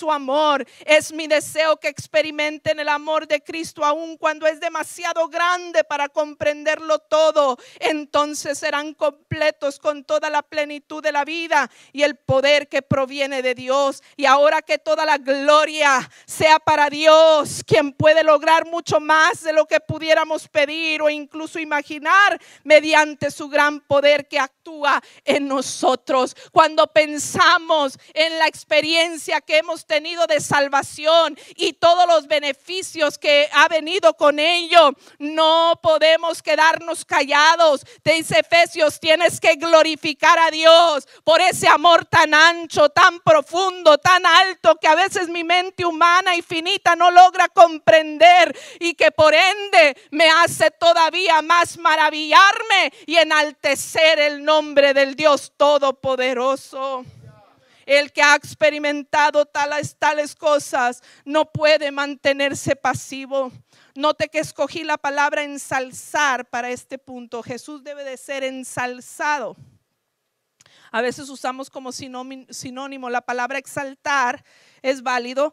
su 0.00 0.10
amor. 0.10 0.66
Es 0.86 1.12
mi 1.12 1.26
deseo 1.26 1.76
que 1.76 1.88
experimenten 1.88 2.80
el 2.80 2.88
amor 2.88 3.28
de 3.28 3.42
Cristo 3.42 3.84
aun 3.84 4.16
cuando 4.16 4.46
es 4.46 4.58
demasiado 4.58 5.28
grande 5.28 5.84
para 5.84 6.08
comprenderlo 6.08 6.98
todo, 7.00 7.58
entonces 7.78 8.58
serán 8.58 8.94
completos 8.94 9.78
con 9.78 10.04
toda 10.04 10.30
la 10.30 10.42
plenitud 10.42 11.02
de 11.02 11.12
la 11.12 11.24
vida 11.26 11.70
y 11.92 12.02
el 12.02 12.16
poder 12.16 12.68
que 12.68 12.80
proviene 12.80 13.42
de 13.42 13.54
Dios. 13.54 14.02
Y 14.16 14.24
ahora 14.24 14.62
que 14.62 14.78
toda 14.78 15.04
la 15.04 15.18
gloria 15.18 16.10
sea 16.24 16.58
para 16.58 16.88
Dios, 16.88 17.62
quien 17.66 17.92
puede 17.92 18.24
lograr 18.24 18.66
mucho 18.66 19.00
más 19.00 19.42
de 19.42 19.52
lo 19.52 19.66
que 19.66 19.80
pudiéramos 19.80 20.48
pedir 20.48 21.02
o 21.02 21.10
incluso 21.10 21.58
imaginar 21.58 22.40
mediante 22.64 23.30
su 23.30 23.48
gran 23.48 23.80
poder 23.80 24.28
que 24.28 24.38
actúa 24.38 25.02
en 25.24 25.46
nosotros. 25.46 26.34
Cuando 26.52 26.86
pensamos 26.86 27.98
en 28.14 28.38
la 28.38 28.46
experiencia 28.46 29.42
que 29.42 29.58
hemos 29.58 29.84
tenido 29.90 30.28
de 30.28 30.38
salvación 30.38 31.36
y 31.56 31.72
todos 31.72 32.06
los 32.06 32.28
beneficios 32.28 33.18
que 33.18 33.50
ha 33.52 33.66
venido 33.66 34.14
con 34.14 34.38
ello, 34.38 34.92
no 35.18 35.80
podemos 35.82 36.44
quedarnos 36.44 37.04
callados. 37.04 37.84
Te 38.04 38.12
dice 38.12 38.38
Efesios, 38.38 39.00
tienes 39.00 39.40
que 39.40 39.56
glorificar 39.56 40.38
a 40.38 40.52
Dios 40.52 41.08
por 41.24 41.40
ese 41.40 41.66
amor 41.66 42.04
tan 42.04 42.34
ancho, 42.34 42.88
tan 42.90 43.18
profundo, 43.18 43.98
tan 43.98 44.24
alto 44.24 44.76
que 44.76 44.86
a 44.86 44.94
veces 44.94 45.28
mi 45.28 45.42
mente 45.42 45.84
humana 45.84 46.36
y 46.36 46.42
finita 46.42 46.94
no 46.94 47.10
logra 47.10 47.48
comprender 47.48 48.56
y 48.78 48.94
que 48.94 49.10
por 49.10 49.34
ende 49.34 49.96
me 50.12 50.30
hace 50.30 50.70
todavía 50.70 51.42
más 51.42 51.78
maravillarme 51.78 52.92
y 53.06 53.16
enaltecer 53.16 54.20
el 54.20 54.44
nombre 54.44 54.94
del 54.94 55.16
Dios 55.16 55.52
Todopoderoso. 55.56 57.04
El 57.90 58.12
que 58.12 58.22
ha 58.22 58.36
experimentado 58.36 59.46
tales, 59.46 59.96
tales 59.98 60.36
cosas 60.36 61.02
no 61.24 61.50
puede 61.50 61.90
mantenerse 61.90 62.76
pasivo. 62.76 63.50
Note 63.96 64.28
que 64.28 64.38
escogí 64.38 64.84
la 64.84 64.96
palabra 64.96 65.42
ensalzar 65.42 66.48
para 66.48 66.70
este 66.70 66.98
punto. 66.98 67.42
Jesús 67.42 67.82
debe 67.82 68.04
de 68.04 68.16
ser 68.16 68.44
ensalzado. 68.44 69.56
A 70.92 71.00
veces 71.00 71.28
usamos 71.30 71.68
como 71.68 71.90
sinónimo 71.90 73.10
la 73.10 73.22
palabra 73.22 73.58
exaltar, 73.58 74.44
es 74.82 75.02
válido, 75.02 75.52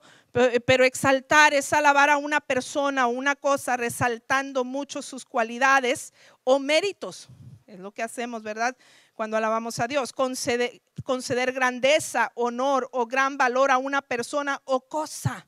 pero 0.68 0.86
exaltar 0.86 1.56
es 1.56 1.74
alabar 1.74 2.12
a 2.12 2.18
una 2.18 2.40
persona 2.40 3.08
o 3.08 3.10
una 3.10 3.36
cosa 3.36 3.78
resaltando 3.78 4.64
mucho 4.64 5.02
sus 5.02 5.26
cualidades 5.26 6.14
o 6.44 6.60
méritos. 6.60 7.30
Es 7.68 7.80
lo 7.80 7.92
que 7.92 8.02
hacemos, 8.02 8.44
¿verdad? 8.44 8.78
Cuando 9.14 9.36
alabamos 9.36 9.78
a 9.80 9.88
Dios. 9.88 10.14
Conceder, 10.14 10.82
conceder 11.04 11.52
grandeza, 11.52 12.32
honor 12.36 12.88
o 12.94 13.06
gran 13.06 13.38
valor 13.38 13.72
a 13.72 13.78
una 13.78 14.02
persona 14.02 14.62
o 14.64 14.88
cosa. 14.88 15.46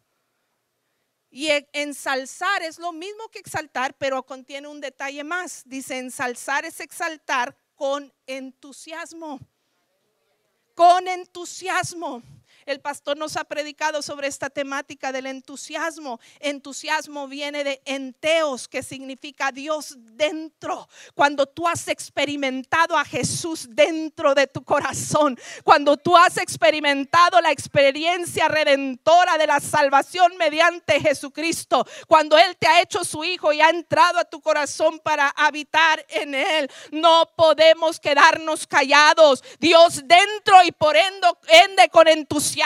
Y 1.31 1.47
ensalzar 1.71 2.61
es 2.61 2.77
lo 2.77 2.91
mismo 2.91 3.29
que 3.29 3.39
exaltar, 3.39 3.95
pero 3.97 4.25
contiene 4.25 4.67
un 4.67 4.81
detalle 4.81 5.23
más. 5.23 5.63
Dice, 5.65 5.97
ensalzar 5.97 6.65
es 6.65 6.81
exaltar 6.81 7.55
con 7.75 8.13
entusiasmo. 8.27 9.39
Con 10.75 11.07
entusiasmo. 11.07 12.21
El 12.69 12.81
pastor 12.81 13.17
nos 13.17 13.35
ha 13.35 13.45
predicado 13.45 14.03
sobre 14.03 14.27
esta 14.27 14.47
temática 14.47 15.11
del 15.11 15.25
entusiasmo. 15.25 16.19
Entusiasmo 16.39 17.27
viene 17.27 17.63
de 17.63 17.81
enteos, 17.83 18.67
que 18.67 18.83
significa 18.83 19.51
Dios 19.51 19.95
dentro. 19.97 20.87
Cuando 21.15 21.47
tú 21.47 21.67
has 21.67 21.87
experimentado 21.87 22.95
a 22.95 23.03
Jesús 23.03 23.65
dentro 23.71 24.35
de 24.35 24.45
tu 24.45 24.63
corazón, 24.63 25.35
cuando 25.63 25.97
tú 25.97 26.15
has 26.15 26.37
experimentado 26.37 27.41
la 27.41 27.51
experiencia 27.51 28.47
redentora 28.47 29.39
de 29.39 29.47
la 29.47 29.59
salvación 29.59 30.37
mediante 30.37 30.99
Jesucristo, 30.99 31.87
cuando 32.07 32.37
Él 32.37 32.55
te 32.55 32.67
ha 32.67 32.81
hecho 32.81 33.03
su 33.03 33.23
hijo 33.23 33.51
y 33.51 33.61
ha 33.61 33.71
entrado 33.71 34.19
a 34.19 34.25
tu 34.25 34.41
corazón 34.41 34.99
para 34.99 35.29
habitar 35.29 36.05
en 36.07 36.35
Él, 36.35 36.69
no 36.91 37.31
podemos 37.35 37.99
quedarnos 37.99 38.67
callados. 38.67 39.43
Dios 39.59 40.03
dentro 40.05 40.61
y 40.63 40.71
por 40.71 40.95
ende 40.95 41.89
con 41.89 42.07
entusiasmo 42.07 42.58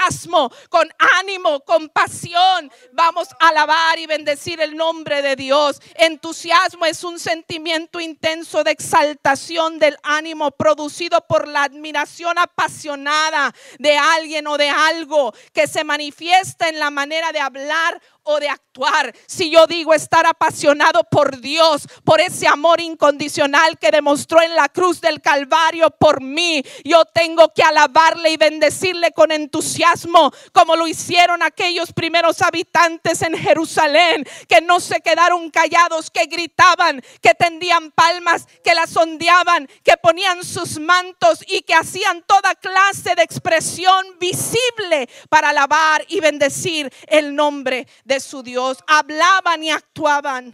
con 0.69 0.89
ánimo, 1.19 1.61
con 1.61 1.89
pasión. 1.89 2.71
Vamos 2.93 3.29
a 3.39 3.49
alabar 3.49 3.99
y 3.99 4.05
bendecir 4.05 4.59
el 4.61 4.75
nombre 4.75 5.21
de 5.21 5.35
Dios. 5.35 5.81
Entusiasmo 5.95 6.85
es 6.85 7.03
un 7.03 7.19
sentimiento 7.19 7.99
intenso 7.99 8.63
de 8.63 8.71
exaltación 8.71 9.79
del 9.79 9.97
ánimo 10.03 10.51
producido 10.51 11.25
por 11.27 11.47
la 11.47 11.63
admiración 11.63 12.37
apasionada 12.37 13.53
de 13.79 13.97
alguien 13.97 14.47
o 14.47 14.57
de 14.57 14.69
algo 14.69 15.33
que 15.53 15.67
se 15.67 15.83
manifiesta 15.83 16.69
en 16.69 16.79
la 16.79 16.89
manera 16.89 17.31
de 17.31 17.39
hablar 17.39 18.01
o 18.23 18.39
de 18.39 18.49
actuar. 18.49 19.13
Si 19.27 19.49
yo 19.49 19.67
digo 19.67 19.93
estar 19.93 20.25
apasionado 20.25 21.03
por 21.03 21.39
Dios, 21.39 21.87
por 22.03 22.21
ese 22.21 22.47
amor 22.47 22.81
incondicional 22.81 23.77
que 23.77 23.91
demostró 23.91 24.41
en 24.41 24.55
la 24.55 24.69
cruz 24.69 25.01
del 25.01 25.21
Calvario 25.21 25.89
por 25.91 26.21
mí, 26.21 26.63
yo 26.83 27.05
tengo 27.05 27.53
que 27.53 27.63
alabarle 27.63 28.31
y 28.31 28.37
bendecirle 28.37 29.11
con 29.11 29.31
entusiasmo, 29.31 30.31
como 30.51 30.75
lo 30.75 30.87
hicieron 30.87 31.43
aquellos 31.43 31.93
primeros 31.93 32.41
habitantes 32.41 33.21
en 33.21 33.37
Jerusalén, 33.37 34.25
que 34.47 34.61
no 34.61 34.79
se 34.79 35.01
quedaron 35.01 35.49
callados, 35.49 36.09
que 36.09 36.25
gritaban, 36.25 37.03
que 37.21 37.33
tendían 37.35 37.91
palmas, 37.91 38.47
que 38.63 38.73
las 38.73 38.89
sondeaban, 38.89 39.67
que 39.83 39.97
ponían 39.97 40.43
sus 40.43 40.79
mantos 40.79 41.43
y 41.47 41.61
que 41.61 41.73
hacían 41.73 42.23
toda 42.23 42.55
clase 42.55 43.15
de 43.15 43.23
expresión 43.23 44.17
visible 44.19 45.09
para 45.29 45.49
alabar 45.49 46.05
y 46.07 46.19
bendecir 46.19 46.91
el 47.07 47.35
nombre 47.35 47.87
de 48.05 48.12
su 48.19 48.43
Dios. 48.43 48.79
Hablaban 48.87 49.63
y 49.63 49.71
actuaban. 49.71 50.53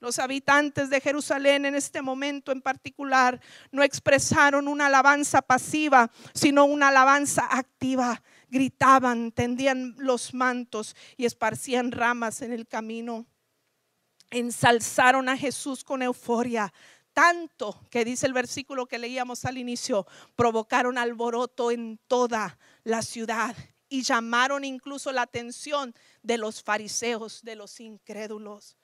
Los 0.00 0.18
habitantes 0.18 0.88
de 0.88 1.00
Jerusalén 1.00 1.66
en 1.66 1.74
este 1.74 2.00
momento 2.00 2.52
en 2.52 2.62
particular 2.62 3.38
no 3.70 3.82
expresaron 3.82 4.66
una 4.66 4.86
alabanza 4.86 5.42
pasiva, 5.42 6.10
sino 6.32 6.64
una 6.64 6.88
alabanza 6.88 7.46
activa. 7.50 8.22
Gritaban, 8.48 9.30
tendían 9.30 9.94
los 9.98 10.32
mantos 10.32 10.96
y 11.18 11.26
esparcían 11.26 11.92
ramas 11.92 12.40
en 12.40 12.52
el 12.52 12.66
camino. 12.66 13.26
Ensalzaron 14.30 15.28
a 15.28 15.36
Jesús 15.36 15.84
con 15.84 16.02
euforia, 16.02 16.72
tanto 17.12 17.78
que 17.90 18.04
dice 18.04 18.26
el 18.26 18.32
versículo 18.32 18.86
que 18.86 18.98
leíamos 18.98 19.44
al 19.44 19.58
inicio, 19.58 20.06
provocaron 20.34 20.96
alboroto 20.96 21.70
en 21.70 22.00
toda 22.08 22.58
la 22.84 23.02
ciudad 23.02 23.54
y 23.90 24.02
llamaron 24.02 24.64
incluso 24.64 25.12
la 25.12 25.22
atención 25.22 25.94
de 26.22 26.38
los 26.38 26.62
fariseos, 26.62 27.42
de 27.42 27.56
los 27.56 27.80
incrédulos. 27.80 28.76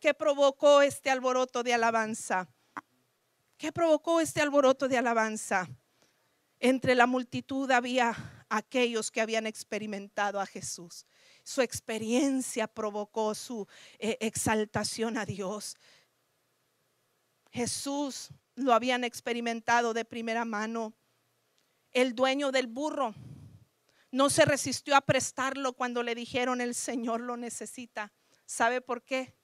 ¿Qué 0.00 0.14
provocó 0.14 0.80
este 0.80 1.10
alboroto 1.10 1.62
de 1.62 1.74
alabanza? 1.74 2.48
¿Qué 3.58 3.70
provocó 3.70 4.20
este 4.20 4.40
alboroto 4.40 4.88
de 4.88 4.96
alabanza? 4.96 5.68
Entre 6.58 6.94
la 6.94 7.06
multitud 7.06 7.70
había 7.70 8.46
aquellos 8.48 9.10
que 9.10 9.20
habían 9.20 9.46
experimentado 9.46 10.40
a 10.40 10.46
Jesús. 10.46 11.04
Su 11.44 11.60
experiencia 11.60 12.66
provocó 12.66 13.34
su 13.34 13.68
eh, 13.98 14.16
exaltación 14.20 15.18
a 15.18 15.26
Dios. 15.26 15.76
Jesús 17.50 18.30
lo 18.54 18.72
habían 18.72 19.04
experimentado 19.04 19.92
de 19.92 20.06
primera 20.06 20.46
mano. 20.46 20.94
El 21.92 22.14
dueño 22.14 22.52
del 22.52 22.66
burro 22.66 23.14
no 24.10 24.30
se 24.30 24.44
resistió 24.44 24.96
a 24.96 25.00
prestarlo 25.00 25.72
cuando 25.72 26.02
le 26.02 26.14
dijeron 26.14 26.60
el 26.60 26.74
Señor 26.74 27.20
lo 27.20 27.36
necesita. 27.36 28.12
¿Sabe 28.44 28.80
por 28.80 29.02
qué? 29.02 29.34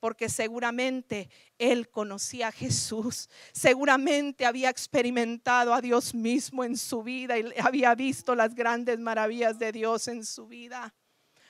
Porque 0.00 0.28
seguramente 0.28 1.30
él 1.58 1.90
conocía 1.90 2.48
a 2.48 2.52
Jesús, 2.52 3.28
seguramente 3.52 4.44
había 4.44 4.68
experimentado 4.68 5.72
a 5.72 5.80
Dios 5.80 6.14
mismo 6.14 6.64
en 6.64 6.76
su 6.76 7.02
vida 7.02 7.38
y 7.38 7.52
había 7.58 7.94
visto 7.94 8.34
las 8.34 8.54
grandes 8.54 8.98
maravillas 8.98 9.58
de 9.58 9.72
Dios 9.72 10.08
en 10.08 10.24
su 10.24 10.46
vida. 10.46 10.94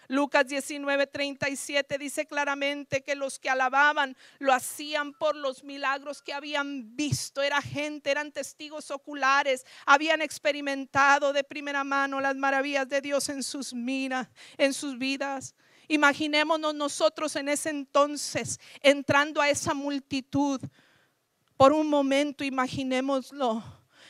Lucas 0.08 0.46
19, 0.46 1.06
37 1.06 1.98
dice 1.98 2.26
claramente 2.26 3.02
que 3.02 3.14
los 3.14 3.38
que 3.38 3.50
alababan 3.50 4.16
lo 4.38 4.52
hacían 4.52 5.12
por 5.12 5.36
los 5.36 5.64
milagros 5.64 6.22
que 6.22 6.32
habían 6.32 6.96
visto. 6.96 7.42
Era 7.42 7.62
gente, 7.62 8.10
eran 8.10 8.32
testigos 8.32 8.90
oculares, 8.90 9.64
habían 9.86 10.22
experimentado 10.22 11.32
de 11.32 11.44
primera 11.44 11.84
mano 11.84 12.20
las 12.20 12.36
maravillas 12.36 12.88
de 12.88 13.00
Dios 13.00 13.28
en 13.28 13.42
sus 13.42 13.72
miras, 13.72 14.28
en 14.58 14.72
sus 14.74 14.98
vidas. 14.98 15.54
Imaginémonos 15.88 16.74
nosotros 16.74 17.36
en 17.36 17.48
ese 17.48 17.70
entonces 17.70 18.58
entrando 18.80 19.40
a 19.40 19.50
esa 19.50 19.74
multitud. 19.74 20.60
Por 21.56 21.72
un 21.72 21.88
momento, 21.88 22.42
imaginémoslo. 22.42 23.62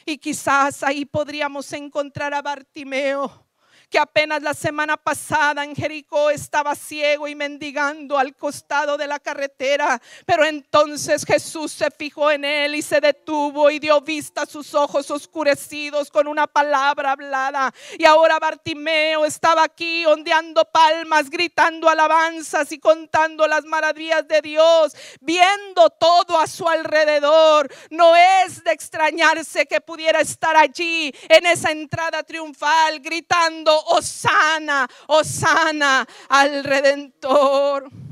Y 0.07 0.19
quizás 0.19 0.83
ahí 0.83 1.05
podríamos 1.05 1.73
encontrar 1.73 2.35
a 2.35 2.43
Bartimeo 2.43 3.44
que 3.91 3.99
apenas 3.99 4.43
la 4.43 4.55
semana 4.55 4.97
pasada 4.97 5.65
en 5.65 5.75
Jericó 5.75 6.31
estaba 6.31 6.75
ciego 6.75 7.29
y 7.29 7.35
mendigando 7.35 8.19
al 8.19 8.35
costado 8.35 8.97
de 8.97 9.07
la 9.07 9.19
carretera. 9.19 10.01
Pero 10.27 10.45
entonces 10.45 11.25
Jesús 11.25 11.73
se 11.73 11.91
fijó 11.91 12.31
en 12.31 12.45
él 12.45 12.75
y 12.75 12.83
se 12.83 13.01
detuvo 13.01 13.71
y 13.71 13.79
dio 13.79 14.01
vista 14.01 14.43
a 14.43 14.47
sus 14.47 14.75
ojos 14.75 15.11
oscurecidos 15.11 16.11
con 16.11 16.27
una 16.27 16.47
palabra 16.47 17.13
hablada. 17.13 17.73
Y 17.99 18.05
ahora 18.05 18.39
Bartimeo 18.39 19.25
estaba 19.25 19.65
aquí 19.65 20.05
ondeando 20.07 20.65
palmas, 20.65 21.31
gritando 21.31 21.89
alabanzas 21.89 22.73
y 22.73 22.79
contando 22.79 23.47
las 23.47 23.65
maravillas 23.65 24.27
de 24.27 24.41
Dios, 24.43 24.95
viendo 25.21 25.91
todo 25.91 26.39
a 26.39 26.47
su 26.47 26.69
alrededor. 26.69 27.73
No 27.91 28.15
es 28.17 28.63
de 28.65 28.73
extrañarse 28.73 29.67
que 29.67 29.81
pudiera 29.81 30.21
estar 30.21 30.57
allí 30.57 31.15
en 31.29 31.47
esa 31.47 31.71
entrada 31.71 32.23
triunfal 32.23 33.01
gritando 33.01 33.74
Osana, 33.97 34.89
Osana 35.09 36.07
al 36.29 36.65
Redentor. 36.65 38.04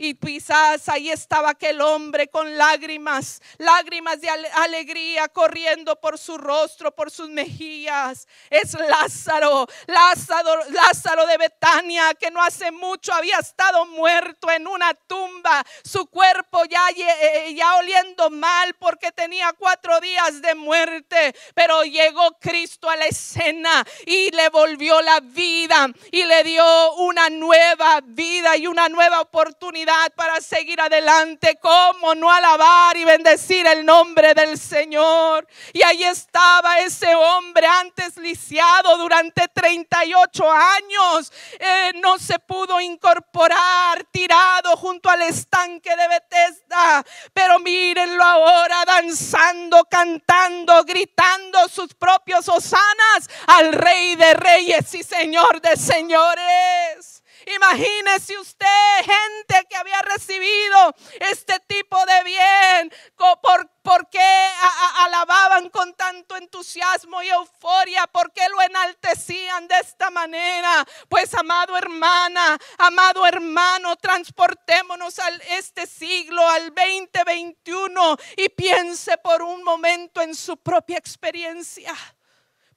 Y 0.00 0.14
quizás 0.14 0.88
ahí 0.88 1.10
estaba 1.10 1.50
aquel 1.50 1.80
hombre 1.80 2.28
con 2.28 2.56
lágrimas, 2.56 3.42
lágrimas 3.56 4.20
de 4.20 4.30
alegría 4.30 5.26
corriendo 5.26 6.00
por 6.00 6.16
su 6.18 6.38
rostro, 6.38 6.94
por 6.94 7.10
sus 7.10 7.28
mejillas. 7.28 8.28
Es 8.48 8.74
Lázaro, 8.74 9.66
Lázaro, 9.88 10.54
Lázaro 10.70 11.26
de 11.26 11.36
Betania, 11.36 12.14
que 12.14 12.30
no 12.30 12.40
hace 12.40 12.70
mucho 12.70 13.12
había 13.12 13.38
estado 13.38 13.86
muerto 13.86 14.48
en 14.52 14.68
una 14.68 14.94
tumba, 14.94 15.66
su 15.82 16.06
cuerpo 16.06 16.64
ya, 16.66 16.90
eh, 16.90 17.52
ya 17.56 17.74
oliendo 17.78 18.30
mal 18.30 18.74
porque 18.74 19.10
tenía 19.10 19.52
cuatro 19.54 20.00
días 20.00 20.40
de 20.40 20.54
muerte. 20.54 21.34
Pero 21.56 21.82
llegó 21.82 22.38
Cristo 22.38 22.88
a 22.88 22.94
la 22.94 23.06
escena 23.06 23.84
y 24.06 24.30
le 24.30 24.48
volvió 24.50 25.02
la 25.02 25.18
vida 25.18 25.88
y 26.12 26.22
le 26.22 26.44
dio 26.44 26.92
una 26.98 27.28
nueva 27.30 28.00
vida 28.04 28.56
y 28.56 28.68
una 28.68 28.88
nueva 28.88 29.22
oportunidad 29.22 29.87
para 30.14 30.40
seguir 30.40 30.80
adelante. 30.80 31.58
¿Cómo 31.60 32.14
no 32.14 32.30
alabar 32.30 32.96
y 32.96 33.04
bendecir 33.04 33.66
el 33.66 33.86
nombre 33.86 34.34
del 34.34 34.58
Señor? 34.58 35.46
Y 35.72 35.82
ahí 35.82 36.04
estaba 36.04 36.80
ese 36.80 37.14
hombre 37.14 37.66
antes 37.66 38.16
lisiado 38.18 38.98
durante 38.98 39.48
38 39.48 40.50
años. 40.50 41.32
Eh, 41.58 41.92
no 42.02 42.18
se 42.18 42.38
pudo 42.38 42.80
incorporar, 42.80 44.04
tirado 44.10 44.76
junto 44.76 45.08
al 45.08 45.22
estanque 45.22 45.96
de 45.96 46.08
Bethesda. 46.08 47.04
Pero 47.32 47.58
mírenlo 47.60 48.22
ahora 48.22 48.84
danzando, 48.84 49.84
cantando, 49.84 50.84
gritando 50.84 51.66
sus 51.68 51.94
propios 51.94 52.46
hosanas 52.48 53.30
al 53.46 53.72
Rey 53.72 54.16
de 54.16 54.34
Reyes 54.34 54.94
y 54.94 55.02
Señor 55.02 55.62
de 55.62 55.76
Señores. 55.76 57.17
Imagínese 57.54 58.38
usted 58.38 58.66
gente 58.98 59.66
que 59.68 59.76
había 59.76 60.02
recibido 60.02 60.94
este 61.20 61.58
tipo 61.60 61.96
de 62.04 62.24
bien. 62.24 62.92
¿Por, 63.16 64.08
qué 64.10 64.50
alababan 64.98 65.70
con 65.70 65.94
tanto 65.94 66.36
entusiasmo 66.36 67.22
y 67.22 67.28
euforia? 67.28 68.06
¿Por 68.06 68.32
qué 68.32 68.46
lo 68.50 68.60
enaltecían 68.60 69.66
de 69.66 69.76
esta 69.78 70.10
manera? 70.10 70.86
Pues 71.08 71.32
amado 71.34 71.76
hermana, 71.76 72.58
amado 72.76 73.26
hermano, 73.26 73.96
transportémonos 73.96 75.18
a 75.18 75.28
este 75.56 75.86
siglo, 75.86 76.46
al 76.46 76.74
2021 76.74 78.16
y 78.36 78.50
piense 78.50 79.16
por 79.18 79.40
un 79.40 79.64
momento 79.64 80.20
en 80.20 80.34
su 80.34 80.58
propia 80.58 80.98
experiencia. 80.98 81.94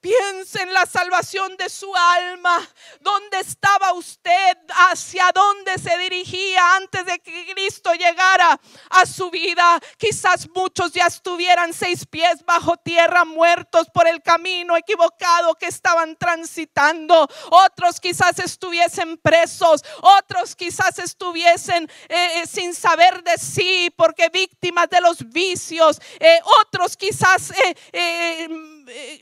Piense 0.02 0.60
en 0.60 0.74
la 0.74 0.84
salvación 0.84 1.56
de 1.56 1.70
su 1.70 1.94
alma. 1.94 2.68
¿Dónde 3.00 3.38
estaba 3.38 3.92
usted? 3.92 4.58
¿Hacia 4.90 5.30
dónde 5.32 5.78
se 5.78 5.96
dirigía 5.96 6.74
antes 6.74 7.06
de 7.06 7.20
que 7.20 7.54
Cristo 7.54 7.92
llegara 7.94 8.60
a 8.90 9.06
su 9.06 9.30
vida? 9.30 9.78
Quizás 9.96 10.48
muchos 10.56 10.90
ya 10.90 11.06
estuvieran 11.06 11.72
seis 11.72 12.04
pies 12.04 12.44
bajo 12.44 12.76
tierra, 12.78 13.24
muertos 13.24 13.86
por 13.94 14.08
el 14.08 14.20
camino 14.22 14.76
equivocado 14.76 15.54
que 15.54 15.66
estaban 15.66 16.16
transitando. 16.16 17.28
Otros 17.50 18.00
quizás 18.00 18.40
estuviesen 18.40 19.16
presos. 19.18 19.84
Otros 20.00 20.56
quizás 20.56 20.98
estuviesen 20.98 21.88
eh, 22.08 22.42
eh, 22.42 22.46
sin 22.48 22.74
saber 22.74 23.22
de 23.22 23.38
sí 23.38 23.92
porque 23.96 24.30
víctimas 24.30 24.90
de 24.90 25.00
los 25.00 25.30
vicios. 25.30 26.00
Eh, 26.18 26.40
otros 26.60 26.96
quizás 26.96 27.52
eh, 27.92 28.48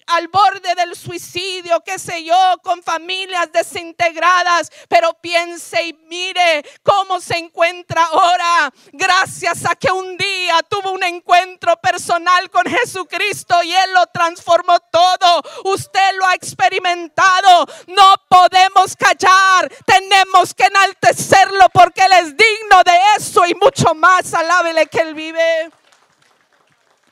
al 0.06 0.28
borde 0.28 0.74
del 0.74 0.94
suicidio, 0.96 1.80
qué 1.84 1.98
sé 1.98 2.24
yo, 2.24 2.58
con 2.62 2.82
familias 2.82 3.50
desintegradas, 3.52 4.70
pero 4.88 5.14
piense 5.14 5.82
y 5.82 5.92
mire 5.92 6.64
cómo 6.82 7.20
se 7.20 7.38
encuentra 7.38 8.04
ahora, 8.04 8.72
gracias 8.92 9.64
a 9.64 9.74
que 9.74 9.90
un 9.90 10.16
día 10.16 10.60
tuvo 10.68 10.92
un 10.92 11.02
encuentro 11.02 11.76
personal 11.76 12.50
con 12.50 12.64
Jesucristo 12.66 13.62
y 13.62 13.72
Él 13.72 13.92
lo 13.92 14.06
transformó 14.06 14.78
todo. 14.90 15.42
Usted 15.64 16.16
lo 16.16 16.26
ha 16.26 16.34
experimentado, 16.34 17.66
no 17.88 18.14
podemos 18.28 18.96
callar, 18.96 19.70
tenemos 19.84 20.54
que 20.54 20.64
enaltecerlo 20.64 21.68
porque 21.72 22.02
Él 22.02 22.12
es 22.12 22.36
digno 22.36 22.82
de 22.84 22.98
eso 23.16 23.46
y 23.46 23.54
mucho 23.54 23.94
más. 23.94 24.32
Alábele 24.34 24.86
que 24.86 25.00
Él 25.00 25.14
vive. 25.14 25.70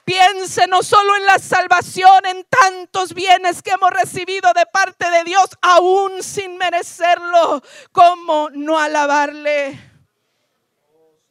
Piense 0.09 0.66
no 0.68 0.83
solo 0.83 1.16
en 1.16 1.27
la 1.27 1.38
salvación, 1.38 2.25
en 2.25 2.42
tantos 2.44 3.12
bienes 3.12 3.61
que 3.61 3.73
hemos 3.73 3.90
recibido 3.90 4.51
de 4.55 4.64
parte 4.64 5.11
de 5.11 5.23
Dios, 5.23 5.51
aún 5.61 6.23
sin 6.23 6.57
merecerlo, 6.57 7.62
como 7.92 8.49
no 8.49 8.79
alabarle. 8.79 9.79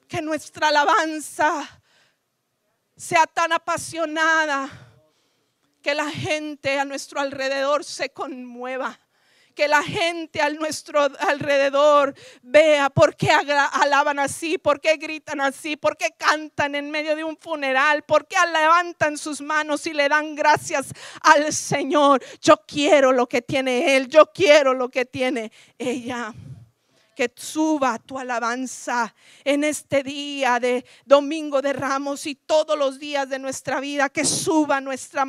Que 0.08 0.22
nuestra 0.22 0.68
alabanza 0.68 1.82
sea 2.96 3.26
tan 3.26 3.52
apasionada 3.52 4.70
que 5.82 5.96
la 5.96 6.12
gente 6.12 6.80
a 6.80 6.86
nuestro 6.86 7.20
alrededor 7.20 7.84
se 7.84 8.12
conmueva 8.12 9.00
que 9.58 9.67
la 9.67 9.82
gente 9.82 10.39
a 10.39 10.52
nuestro 10.52 11.02
alrededor 11.02 12.13
vea 12.43 12.91
por 12.91 13.15
qué 13.15 13.32
alaban 13.32 14.20
así, 14.20 14.60
por 14.60 14.80
qué 14.80 14.98
gritan 14.98 15.41
así, 15.41 15.76
por 15.76 15.98
qué 15.98 16.12
cantan 16.15 16.76
en 16.76 16.91
medio 16.91 17.15
de 17.15 17.24
un 17.24 17.36
funeral, 17.36 18.04
por 18.04 18.28
qué 18.28 18.36
levantan 18.54 19.17
sus 19.17 19.41
manos 19.41 19.88
y 19.88 19.93
le 19.93 20.10
dan 20.10 20.36
gracias 20.36 20.93
al 21.22 21.52
Señor. 21.52 22.24
Yo 22.39 22.62
quiero 22.67 23.12
lo 23.12 23.28
que 23.28 23.41
tiene 23.41 23.98
Él, 23.98 24.08
yo 24.10 24.28
quiero 24.32 24.76
lo 24.76 24.89
que 24.89 25.06
tiene 25.06 25.52
ella 25.80 26.36
que 27.17 27.34
suba 27.36 27.97
tu 27.97 28.19
alabanza 28.19 29.12
en 29.43 29.63
este 29.63 30.03
día 30.03 30.60
de 30.60 30.86
Domingo 31.03 31.63
de 31.63 31.73
Ramos 31.73 32.27
y 32.27 32.36
todos 32.36 32.77
los 32.77 32.99
días 32.99 33.27
de 33.27 33.39
nuestra 33.39 33.80
vida, 33.80 34.08
que 34.08 34.23
suba 34.23 34.80
nuestra 34.82 35.23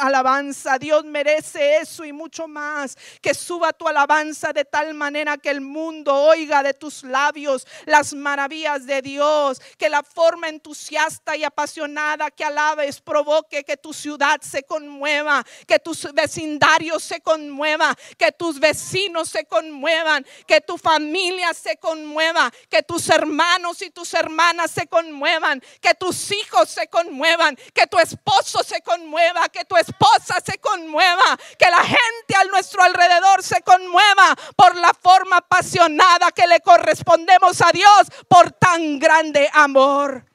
alabanza. 0.00 0.78
Dios 0.78 1.02
merece 1.06 1.78
eso 1.78 2.04
y 2.04 2.12
mucho 2.12 2.46
más, 2.46 2.94
que 3.22 3.32
suba 3.32 3.72
tu 3.72 3.88
alabanza 3.88 4.52
de 4.52 4.66
tal 4.66 4.92
manera 4.92 5.38
que 5.38 5.48
el 5.48 5.62
mundo 5.62 6.14
oiga 6.14 6.62
de 6.62 6.74
tus 6.74 7.04
labios 7.04 7.66
las 7.86 8.12
maravillas 8.12 8.84
de 8.84 9.00
Dios, 9.00 9.62
que 9.78 9.88
la 9.88 10.02
forma 10.02 10.50
entusiasta 10.50 11.38
y 11.38 11.44
apasionada 11.44 12.30
que 12.30 12.44
alabes 12.44 13.00
provoque 13.00 13.64
que 13.64 13.78
tu 13.78 13.94
ciudad 13.94 14.42
se 14.42 14.64
conmueva, 14.64 15.42
que 15.66 15.78
tus 15.78 16.12
vecindarios 16.12 17.02
se 17.02 17.22
conmueva, 17.22 17.96
que 18.18 18.30
tus 18.30 18.60
vecinos 18.60 19.30
se 19.30 19.46
conmuevan, 19.46 20.26
que 20.46 20.60
tu 20.60 20.76
familia 20.76 21.29
se 21.54 21.76
conmueva, 21.76 22.50
que 22.68 22.82
tus 22.82 23.08
hermanos 23.08 23.82
y 23.82 23.90
tus 23.90 24.14
hermanas 24.14 24.70
se 24.70 24.86
conmuevan, 24.86 25.62
que 25.80 25.94
tus 25.94 26.30
hijos 26.32 26.68
se 26.68 26.88
conmuevan, 26.88 27.56
que 27.74 27.86
tu 27.86 27.98
esposo 27.98 28.62
se 28.62 28.80
conmueva, 28.82 29.48
que 29.48 29.64
tu 29.64 29.76
esposa 29.76 30.38
se 30.44 30.58
conmueva, 30.58 31.38
que 31.58 31.70
la 31.70 31.82
gente 31.82 32.34
a 32.36 32.44
nuestro 32.44 32.82
alrededor 32.82 33.42
se 33.42 33.62
conmueva 33.62 34.36
por 34.56 34.76
la 34.76 34.92
forma 34.94 35.38
apasionada 35.38 36.30
que 36.32 36.46
le 36.46 36.60
correspondemos 36.60 37.60
a 37.62 37.72
Dios 37.72 38.08
por 38.28 38.52
tan 38.52 38.98
grande 38.98 39.48
amor. 39.52 40.29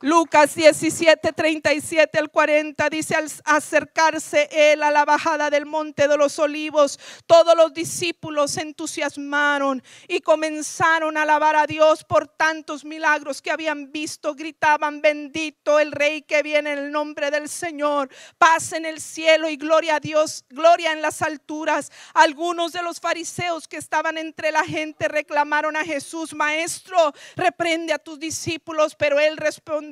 Lucas 0.00 0.54
17, 0.54 1.32
37 1.32 2.20
al 2.20 2.30
40 2.30 2.88
dice 2.88 3.16
al 3.16 3.28
acercarse 3.44 4.48
él 4.52 4.84
a 4.84 4.92
la 4.92 5.04
bajada 5.04 5.50
del 5.50 5.66
monte 5.66 6.06
de 6.06 6.16
los 6.16 6.38
olivos, 6.38 7.00
todos 7.26 7.56
los 7.56 7.74
discípulos 7.74 8.52
se 8.52 8.60
entusiasmaron 8.60 9.82
y 10.06 10.20
comenzaron 10.20 11.16
a 11.16 11.22
alabar 11.22 11.56
a 11.56 11.66
Dios 11.66 12.04
por 12.04 12.28
tantos 12.28 12.84
milagros 12.84 13.42
que 13.42 13.50
habían 13.50 13.90
visto, 13.90 14.36
gritaban, 14.36 15.00
bendito 15.00 15.80
el 15.80 15.90
rey 15.90 16.22
que 16.22 16.44
viene 16.44 16.74
en 16.74 16.78
el 16.78 16.92
nombre 16.92 17.32
del 17.32 17.48
Señor, 17.48 18.08
paz 18.38 18.74
en 18.74 18.86
el 18.86 19.00
cielo 19.00 19.48
y 19.48 19.56
gloria 19.56 19.96
a 19.96 20.00
Dios, 20.00 20.44
gloria 20.48 20.92
en 20.92 21.02
las 21.02 21.22
alturas. 21.22 21.90
Algunos 22.14 22.70
de 22.70 22.82
los 22.82 23.00
fariseos 23.00 23.66
que 23.66 23.78
estaban 23.78 24.16
entre 24.16 24.52
la 24.52 24.64
gente 24.64 25.08
reclamaron 25.08 25.74
a 25.74 25.84
Jesús, 25.84 26.34
maestro, 26.34 27.12
reprende 27.34 27.92
a 27.92 27.98
tus 27.98 28.20
discípulos, 28.20 28.94
pero 28.94 29.18
él 29.18 29.36
respondió, 29.36 29.87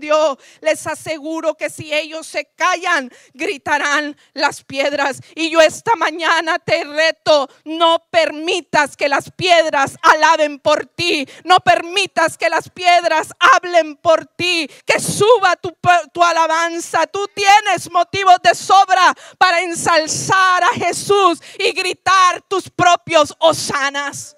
les 0.61 0.87
aseguro 0.87 1.55
que 1.55 1.71
si 1.71 1.93
ellos 1.93 2.27
se 2.27 2.47
callan, 2.57 3.11
gritarán 3.35 4.17
las 4.35 4.63
piedras. 4.65 5.21
Y 5.35 5.51
yo 5.51 5.61
esta 5.61 5.95
mañana 5.97 6.59
te 6.59 6.85
reto, 6.85 7.49
no 7.65 8.05
permitas 8.11 8.97
que 8.97 9.09
las 9.09 9.31
piedras 9.31 9.97
alaben 10.03 10.59
por 10.59 10.87
ti, 10.87 11.27
no 11.45 11.59
permitas 11.61 12.37
que 12.37 12.49
las 12.49 12.71
piedras 12.71 13.33
hablen 13.39 13.97
por 13.97 14.27
ti, 14.27 14.69
que 14.85 15.01
suba 15.01 15.57
tu, 15.57 15.77
tu 16.13 16.23
alabanza. 16.23 17.07
Tú 17.07 17.29
tienes 17.35 17.91
motivos 17.91 18.37
de 18.43 18.55
sobra 18.55 19.15
para 19.39 19.61
ensalzar 19.61 20.65
a 20.65 20.75
Jesús 20.75 21.41
y 21.59 21.73
gritar 21.73 22.43
tus 22.49 22.71
propios 22.71 23.35
hosanas. 23.39 24.37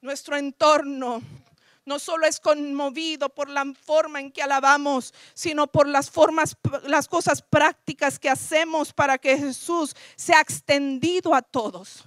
Nuestro 0.00 0.36
entorno 0.36 1.22
no 1.90 1.98
solo 1.98 2.24
es 2.24 2.38
conmovido 2.38 3.28
por 3.30 3.50
la 3.50 3.64
forma 3.74 4.20
en 4.20 4.30
que 4.30 4.44
alabamos, 4.44 5.12
sino 5.34 5.66
por 5.66 5.88
las 5.88 6.08
formas, 6.08 6.56
las 6.84 7.08
cosas 7.08 7.42
prácticas 7.42 8.16
que 8.16 8.30
hacemos 8.30 8.92
para 8.92 9.18
que 9.18 9.36
Jesús 9.36 9.96
sea 10.14 10.40
extendido 10.40 11.34
a 11.34 11.42
todos. 11.42 12.04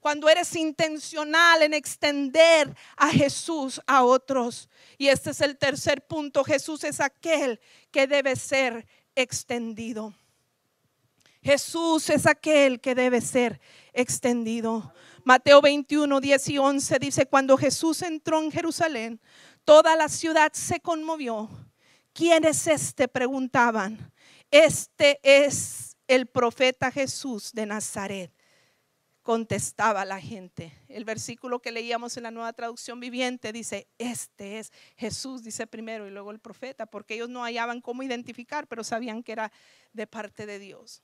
Cuando 0.00 0.28
eres 0.28 0.54
intencional 0.54 1.62
en 1.62 1.72
extender 1.72 2.76
a 2.94 3.08
Jesús 3.08 3.80
a 3.86 4.04
otros. 4.04 4.68
Y 4.98 5.08
este 5.08 5.30
es 5.30 5.40
el 5.40 5.56
tercer 5.56 6.06
punto. 6.06 6.44
Jesús 6.44 6.84
es 6.84 7.00
aquel 7.00 7.58
que 7.90 8.06
debe 8.06 8.36
ser 8.36 8.86
extendido. 9.14 10.12
Jesús 11.42 12.10
es 12.10 12.26
aquel 12.26 12.82
que 12.82 12.94
debe 12.94 13.22
ser 13.22 13.62
extendido. 13.94 14.92
Mateo 15.24 15.62
21, 15.62 16.20
10 16.20 16.48
y 16.50 16.58
11 16.58 16.98
dice, 16.98 17.26
cuando 17.26 17.56
Jesús 17.56 18.02
entró 18.02 18.42
en 18.42 18.52
Jerusalén, 18.52 19.20
toda 19.64 19.96
la 19.96 20.10
ciudad 20.10 20.52
se 20.52 20.80
conmovió. 20.80 21.48
¿Quién 22.12 22.44
es 22.44 22.66
este? 22.66 23.08
Preguntaban. 23.08 24.12
Este 24.50 25.18
es 25.22 25.96
el 26.06 26.26
profeta 26.26 26.90
Jesús 26.90 27.52
de 27.52 27.64
Nazaret. 27.64 28.30
Contestaba 29.22 30.04
la 30.04 30.20
gente. 30.20 30.74
El 30.88 31.06
versículo 31.06 31.60
que 31.60 31.72
leíamos 31.72 32.18
en 32.18 32.24
la 32.24 32.30
nueva 32.30 32.52
traducción 32.52 33.00
viviente 33.00 33.50
dice, 33.50 33.88
este 33.96 34.58
es 34.58 34.70
Jesús, 34.94 35.42
dice 35.42 35.66
primero 35.66 36.06
y 36.06 36.10
luego 36.10 36.32
el 36.32 36.38
profeta, 36.38 36.84
porque 36.84 37.14
ellos 37.14 37.30
no 37.30 37.42
hallaban 37.42 37.80
cómo 37.80 38.02
identificar, 38.02 38.66
pero 38.66 38.84
sabían 38.84 39.22
que 39.22 39.32
era 39.32 39.50
de 39.94 40.06
parte 40.06 40.44
de 40.44 40.58
Dios. 40.58 41.02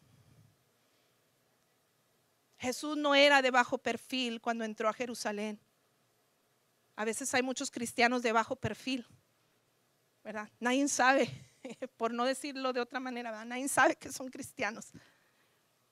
Jesús 2.61 2.95
no 2.95 3.15
era 3.15 3.41
de 3.41 3.51
bajo 3.51 3.79
perfil 3.79 4.39
cuando 4.41 4.65
entró 4.65 4.89
a 4.89 4.93
Jerusalén. 4.93 5.59
A 6.95 7.07
veces 7.07 7.33
hay 7.33 7.43
muchos 7.43 7.71
cristianos 7.71 8.23
de 8.23 8.33
bajo 8.33 8.55
perfil, 8.55 9.07
¿verdad? 10.23 10.47
Nadie 10.61 10.87
sabe, 10.89 11.31
por 11.97 12.13
no 12.13 12.27
decirlo 12.27 12.75
de 12.75 12.81
otra 12.81 13.01
manera, 13.01 13.31
¿verdad? 13.31 13.47
nadie 13.47 13.67
sabe 13.67 13.97
que 13.97 14.13
son 14.13 14.29
cristianos. 14.29 14.89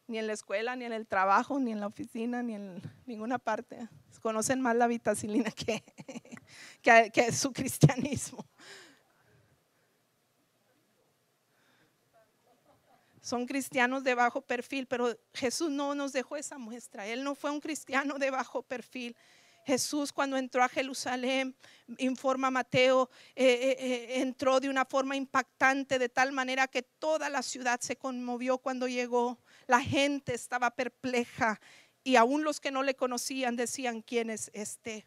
Ni 0.08 0.18
en 0.18 0.26
la 0.26 0.34
escuela, 0.34 0.76
ni 0.76 0.84
en 0.84 0.92
el 0.92 1.06
trabajo, 1.06 1.58
ni 1.58 1.72
en 1.72 1.80
la 1.80 1.86
oficina, 1.86 2.42
ni 2.42 2.54
en 2.54 2.82
ninguna 3.06 3.38
parte. 3.38 3.88
Conocen 4.20 4.60
más 4.60 4.76
la 4.76 4.88
vitacilina 4.88 5.50
que, 5.50 5.82
que, 6.82 7.10
que 7.10 7.32
su 7.32 7.50
cristianismo. 7.50 8.44
Son 13.28 13.46
cristianos 13.46 14.04
de 14.04 14.14
bajo 14.14 14.40
perfil, 14.40 14.86
pero 14.86 15.14
Jesús 15.34 15.70
no 15.70 15.94
nos 15.94 16.12
dejó 16.12 16.36
esa 16.36 16.56
muestra. 16.56 17.06
Él 17.06 17.22
no 17.22 17.34
fue 17.34 17.50
un 17.50 17.60
cristiano 17.60 18.18
de 18.18 18.30
bajo 18.30 18.62
perfil. 18.62 19.14
Jesús 19.66 20.14
cuando 20.14 20.38
entró 20.38 20.64
a 20.64 20.68
Jerusalén, 20.70 21.54
informa 21.98 22.50
Mateo, 22.50 23.10
eh, 23.36 23.44
eh, 23.44 23.76
eh, 23.78 24.20
entró 24.22 24.60
de 24.60 24.70
una 24.70 24.86
forma 24.86 25.14
impactante, 25.14 25.98
de 25.98 26.08
tal 26.08 26.32
manera 26.32 26.68
que 26.68 26.82
toda 26.82 27.28
la 27.28 27.42
ciudad 27.42 27.78
se 27.80 27.96
conmovió 27.96 28.56
cuando 28.56 28.88
llegó. 28.88 29.38
La 29.66 29.82
gente 29.82 30.32
estaba 30.32 30.70
perpleja 30.70 31.60
y 32.02 32.16
aún 32.16 32.44
los 32.44 32.60
que 32.60 32.70
no 32.70 32.82
le 32.82 32.96
conocían 32.96 33.56
decían, 33.56 34.00
¿quién 34.00 34.30
es 34.30 34.50
este? 34.54 35.06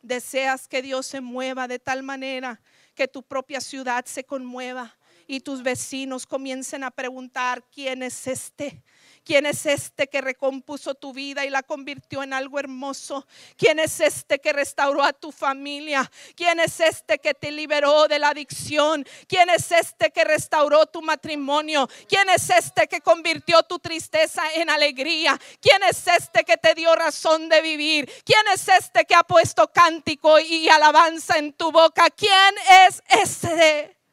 Deseas 0.00 0.68
que 0.68 0.80
Dios 0.80 1.04
se 1.04 1.20
mueva 1.20 1.68
de 1.68 1.78
tal 1.78 2.02
manera 2.02 2.62
que 2.94 3.08
tu 3.08 3.22
propia 3.22 3.60
ciudad 3.60 4.06
se 4.06 4.24
conmueva 4.24 4.96
y 5.26 5.40
tus 5.40 5.62
vecinos 5.62 6.26
comiencen 6.26 6.84
a 6.84 6.90
preguntar, 6.90 7.64
¿quién 7.72 8.02
es 8.02 8.26
este? 8.26 8.82
¿Quién 9.24 9.46
es 9.46 9.64
este 9.64 10.06
que 10.08 10.20
recompuso 10.20 10.94
tu 10.94 11.14
vida 11.14 11.46
y 11.46 11.50
la 11.50 11.62
convirtió 11.62 12.22
en 12.22 12.34
algo 12.34 12.58
hermoso? 12.58 13.26
¿Quién 13.56 13.78
es 13.78 13.98
este 14.00 14.38
que 14.38 14.52
restauró 14.52 15.02
a 15.02 15.14
tu 15.14 15.32
familia? 15.32 16.10
¿Quién 16.36 16.60
es 16.60 16.78
este 16.80 17.18
que 17.18 17.32
te 17.32 17.50
liberó 17.50 18.06
de 18.06 18.18
la 18.18 18.28
adicción? 18.28 19.06
¿Quién 19.26 19.48
es 19.48 19.72
este 19.72 20.10
que 20.10 20.24
restauró 20.24 20.84
tu 20.86 21.00
matrimonio? 21.00 21.88
¿Quién 22.06 22.28
es 22.28 22.50
este 22.50 22.86
que 22.86 23.00
convirtió 23.00 23.62
tu 23.62 23.78
tristeza 23.78 24.42
en 24.56 24.68
alegría? 24.68 25.40
¿Quién 25.58 25.82
es 25.84 26.06
este 26.06 26.44
que 26.44 26.58
te 26.58 26.74
dio 26.74 26.94
razón 26.94 27.48
de 27.48 27.62
vivir? 27.62 28.10
¿Quién 28.26 28.42
es 28.52 28.68
este 28.68 29.06
que 29.06 29.14
ha 29.14 29.22
puesto 29.22 29.72
cántico 29.72 30.38
y 30.38 30.68
alabanza 30.68 31.38
en 31.38 31.54
tu 31.54 31.72
boca? 31.72 32.10
¿Quién 32.10 32.54
es 32.86 33.02
este? 33.08 34.03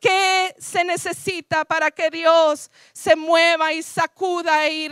¿Qué 0.00 0.54
se 0.58 0.84
necesita 0.84 1.64
para 1.64 1.90
que 1.90 2.10
Dios 2.10 2.70
se 2.92 3.16
mueva 3.16 3.72
y 3.72 3.82
sacuda 3.82 4.68
y, 4.68 4.90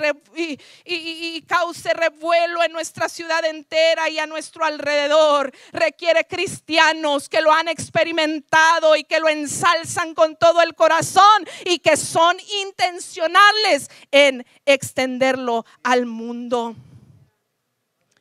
y, 0.85 1.43
cause 1.43 1.93
revuelo 1.93 2.63
en 2.63 2.73
nuestra 2.73 3.09
ciudad 3.11 3.45
entera 3.45 4.09
y 4.09 4.19
a 4.19 4.27
nuestro 4.27 4.65
alrededor? 4.65 5.53
Requiere 5.73 6.27
cristianos 6.27 7.29
que 7.29 7.43
lo 7.43 7.53
han 7.53 7.69
experimentado 7.69 8.97
y 8.97 9.05
que 9.05 9.21
lo 9.21 9.29
ensalzan 9.29 10.15
con 10.15 10.37
todo 10.37 10.63
el 10.63 10.75
corazón 10.75 11.47
y 11.67 11.81
que 11.81 11.99
son 11.99 12.37
intencionales 12.63 13.91
en 14.11 14.47
extenderlo 14.65 15.67
al 15.83 16.07
mundo. 16.07 16.75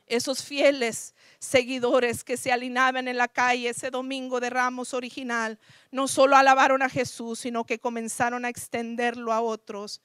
Esos 0.06 0.44
fieles 0.44 1.13
seguidores 1.44 2.24
que 2.24 2.36
se 2.36 2.50
alineaban 2.50 3.06
en 3.06 3.16
la 3.16 3.28
calle 3.28 3.68
ese 3.68 3.90
domingo 3.90 4.40
de 4.40 4.50
Ramos 4.50 4.94
original, 4.94 5.58
no 5.92 6.08
solo 6.08 6.36
alabaron 6.36 6.82
a 6.82 6.88
Jesús, 6.88 7.38
sino 7.40 7.64
que 7.64 7.78
comenzaron 7.78 8.44
a 8.44 8.48
extenderlo 8.48 9.32
a 9.32 9.40
otros, 9.40 10.00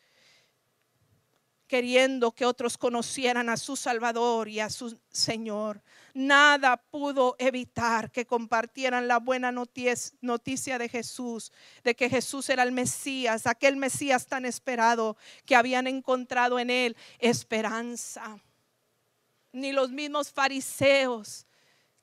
queriendo 1.67 2.31
que 2.31 2.45
otros 2.45 2.77
conocieran 2.77 3.47
a 3.47 3.55
su 3.55 3.75
Salvador 3.75 4.49
y 4.49 4.59
a 4.59 4.69
su 4.69 4.99
Señor. 5.11 5.83
Nada 6.13 6.77
pudo 6.77 7.35
evitar 7.37 8.11
que 8.11 8.25
compartieran 8.25 9.07
la 9.07 9.19
buena 9.19 9.51
noticia 9.51 10.77
de 10.79 10.89
Jesús, 10.89 11.51
de 11.83 11.95
que 11.95 12.09
Jesús 12.09 12.49
era 12.49 12.63
el 12.63 12.71
Mesías, 12.71 13.45
aquel 13.45 13.77
Mesías 13.77 14.25
tan 14.25 14.45
esperado, 14.45 15.15
que 15.45 15.55
habían 15.55 15.85
encontrado 15.85 16.59
en 16.59 16.71
él 16.71 16.97
esperanza 17.19 18.41
ni 19.51 19.71
los 19.71 19.91
mismos 19.91 20.31
fariseos 20.31 21.45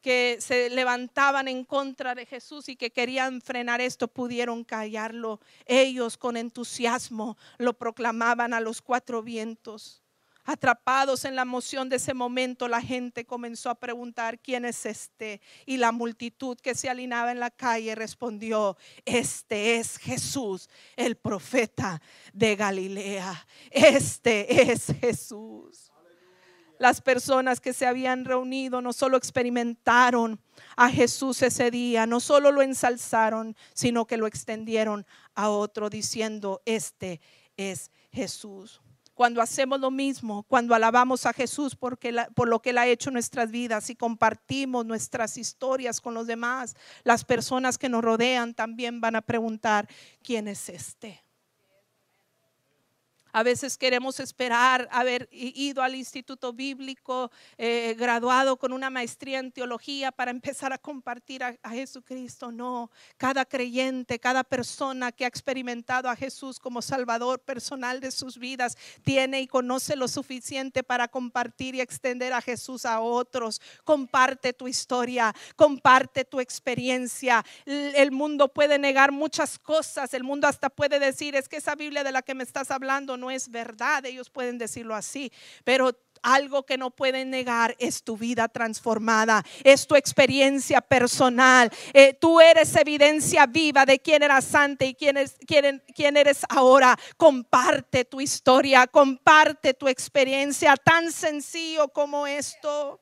que 0.06 0.36
se 0.40 0.70
levantaban 0.70 1.48
en 1.48 1.64
contra 1.64 2.14
de 2.14 2.26
Jesús 2.26 2.68
y 2.68 2.76
que 2.76 2.92
querían 2.92 3.40
frenar 3.40 3.80
esto 3.80 4.06
pudieron 4.06 4.62
callarlo. 4.62 5.40
Ellos 5.64 6.16
con 6.16 6.36
entusiasmo 6.36 7.36
lo 7.58 7.72
proclamaban 7.72 8.54
a 8.54 8.60
los 8.60 8.80
cuatro 8.80 9.22
vientos. 9.22 10.02
Atrapados 10.44 11.24
en 11.24 11.34
la 11.34 11.42
emoción 11.42 11.88
de 11.88 11.96
ese 11.96 12.14
momento, 12.14 12.68
la 12.68 12.80
gente 12.80 13.24
comenzó 13.24 13.68
a 13.68 13.74
preguntar, 13.74 14.38
¿quién 14.38 14.64
es 14.64 14.86
este? 14.86 15.40
Y 15.66 15.76
la 15.76 15.90
multitud 15.90 16.56
que 16.56 16.76
se 16.76 16.88
alineaba 16.88 17.32
en 17.32 17.40
la 17.40 17.50
calle 17.50 17.96
respondió, 17.96 18.76
este 19.04 19.74
es 19.74 19.96
Jesús, 19.96 20.70
el 20.94 21.16
profeta 21.16 22.00
de 22.32 22.54
Galilea. 22.54 23.44
Este 23.72 24.70
es 24.70 24.86
Jesús 25.00 25.90
las 26.78 27.00
personas 27.00 27.60
que 27.60 27.72
se 27.72 27.86
habían 27.86 28.24
reunido 28.24 28.80
no 28.80 28.92
solo 28.92 29.16
experimentaron 29.16 30.40
a 30.76 30.90
Jesús 30.90 31.42
ese 31.42 31.70
día, 31.70 32.06
no 32.06 32.20
solo 32.20 32.52
lo 32.52 32.62
ensalzaron, 32.62 33.56
sino 33.74 34.06
que 34.06 34.16
lo 34.16 34.26
extendieron 34.26 35.06
a 35.34 35.48
otro 35.48 35.90
diciendo, 35.90 36.62
este 36.64 37.20
es 37.56 37.90
Jesús. 38.12 38.80
Cuando 39.14 39.40
hacemos 39.40 39.80
lo 39.80 39.90
mismo, 39.90 40.42
cuando 40.42 40.74
alabamos 40.74 41.24
a 41.24 41.32
Jesús 41.32 41.74
por 41.74 41.98
lo 42.48 42.60
que 42.60 42.70
Él 42.70 42.78
ha 42.78 42.86
hecho 42.86 43.08
en 43.08 43.14
nuestras 43.14 43.50
vidas 43.50 43.88
y 43.88 43.96
compartimos 43.96 44.84
nuestras 44.84 45.38
historias 45.38 46.02
con 46.02 46.12
los 46.12 46.26
demás, 46.26 46.76
las 47.02 47.24
personas 47.24 47.78
que 47.78 47.88
nos 47.88 48.04
rodean 48.04 48.52
también 48.52 49.00
van 49.00 49.16
a 49.16 49.22
preguntar, 49.22 49.88
¿quién 50.22 50.48
es 50.48 50.68
este? 50.68 51.25
A 53.36 53.42
veces 53.42 53.76
queremos 53.76 54.18
esperar 54.18 54.88
haber 54.90 55.28
ido 55.30 55.82
al 55.82 55.94
instituto 55.94 56.54
bíblico, 56.54 57.30
eh, 57.58 57.94
graduado 57.98 58.56
con 58.56 58.72
una 58.72 58.88
maestría 58.88 59.40
en 59.40 59.52
teología 59.52 60.10
para 60.10 60.30
empezar 60.30 60.72
a 60.72 60.78
compartir 60.78 61.44
a, 61.44 61.54
Jesucristo. 61.68 62.50
No, 62.50 62.90
cada 63.18 63.44
creyente, 63.44 64.18
cada 64.18 64.42
persona 64.42 65.12
que 65.12 65.26
ha 65.26 65.28
experimentado 65.28 66.08
a 66.08 66.16
Jesús 66.16 66.58
como 66.58 66.80
Salvador 66.80 67.38
personal 67.40 68.00
de 68.00 68.10
sus 68.10 68.38
vidas, 68.38 68.78
tiene 69.04 69.42
y 69.42 69.46
conoce 69.46 69.96
lo 69.96 70.08
suficiente 70.08 70.82
para 70.82 71.06
compartir 71.06 71.74
y 71.74 71.82
extender 71.82 72.32
a 72.32 72.40
Jesús 72.40 72.86
a 72.86 73.00
otros. 73.00 73.60
Comparte 73.84 74.54
tu 74.54 74.66
historia, 74.66 75.34
comparte 75.56 76.24
tu 76.24 76.40
experiencia. 76.40 77.44
El 77.66 78.12
mundo 78.12 78.48
puede 78.48 78.78
negar 78.78 79.12
muchas 79.12 79.58
cosas, 79.58 80.14
el 80.14 80.24
mundo 80.24 80.48
hasta 80.48 80.70
puede 80.70 80.98
decir, 80.98 81.36
es 81.36 81.50
que 81.50 81.58
esa 81.58 81.74
Biblia 81.74 82.02
de 82.02 82.12
la 82.12 82.22
que 82.22 82.34
me 82.34 82.42
estás 82.42 82.70
hablando 82.70 83.18
no 83.18 83.25
es 83.30 83.50
verdad, 83.50 84.04
ellos 84.04 84.30
pueden 84.30 84.58
decirlo 84.58 84.94
así, 84.94 85.32
pero 85.64 85.92
algo 86.22 86.64
que 86.64 86.76
no 86.76 86.90
pueden 86.90 87.30
negar 87.30 87.76
es 87.78 88.02
tu 88.02 88.16
vida 88.16 88.48
transformada, 88.48 89.44
es 89.62 89.86
tu 89.86 89.94
experiencia 89.94 90.80
personal. 90.80 91.70
Eh, 91.92 92.14
tú 92.14 92.40
eres 92.40 92.74
evidencia 92.76 93.46
viva 93.46 93.86
de 93.86 94.00
quién 94.00 94.22
eras 94.22 94.54
antes 94.54 94.90
y 94.90 94.94
quién 94.94 96.16
eres 96.16 96.42
ahora. 96.48 96.98
Comparte 97.16 98.04
tu 98.04 98.20
historia, 98.20 98.86
comparte 98.86 99.74
tu 99.74 99.88
experiencia, 99.88 100.76
tan 100.76 101.12
sencillo 101.12 101.88
como 101.88 102.26
esto. 102.26 103.00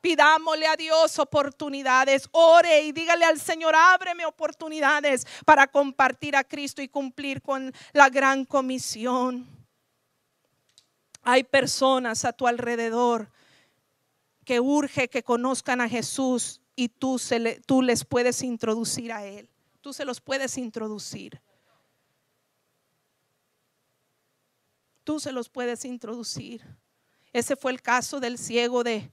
Pidámosle 0.00 0.66
a 0.66 0.76
Dios 0.76 1.18
oportunidades. 1.18 2.28
Ore 2.32 2.82
y 2.82 2.92
dígale 2.92 3.24
al 3.24 3.40
Señor, 3.40 3.74
ábreme 3.74 4.24
oportunidades 4.26 5.26
para 5.44 5.66
compartir 5.66 6.36
a 6.36 6.44
Cristo 6.44 6.82
y 6.82 6.88
cumplir 6.88 7.42
con 7.42 7.72
la 7.92 8.08
gran 8.08 8.44
comisión. 8.44 9.46
Hay 11.22 11.44
personas 11.44 12.24
a 12.24 12.32
tu 12.32 12.46
alrededor 12.46 13.30
que 14.44 14.60
urge 14.60 15.08
que 15.08 15.22
conozcan 15.22 15.80
a 15.80 15.88
Jesús 15.88 16.60
y 16.74 16.88
tú, 16.88 17.18
se 17.18 17.60
tú 17.66 17.82
les 17.82 18.04
puedes 18.04 18.42
introducir 18.42 19.12
a 19.12 19.24
Él. 19.26 19.50
Tú 19.80 19.92
se 19.92 20.04
los 20.04 20.20
puedes 20.20 20.56
introducir. 20.56 21.40
Tú 25.04 25.18
se 25.18 25.32
los 25.32 25.48
puedes 25.48 25.84
introducir. 25.84 26.64
Ese 27.32 27.56
fue 27.56 27.72
el 27.72 27.82
caso 27.82 28.20
del 28.20 28.38
ciego 28.38 28.84
de, 28.84 29.10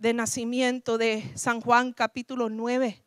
de 0.00 0.14
nacimiento 0.14 0.96
de 0.96 1.30
San 1.34 1.60
Juan 1.60 1.92
capítulo 1.92 2.48
9, 2.48 3.04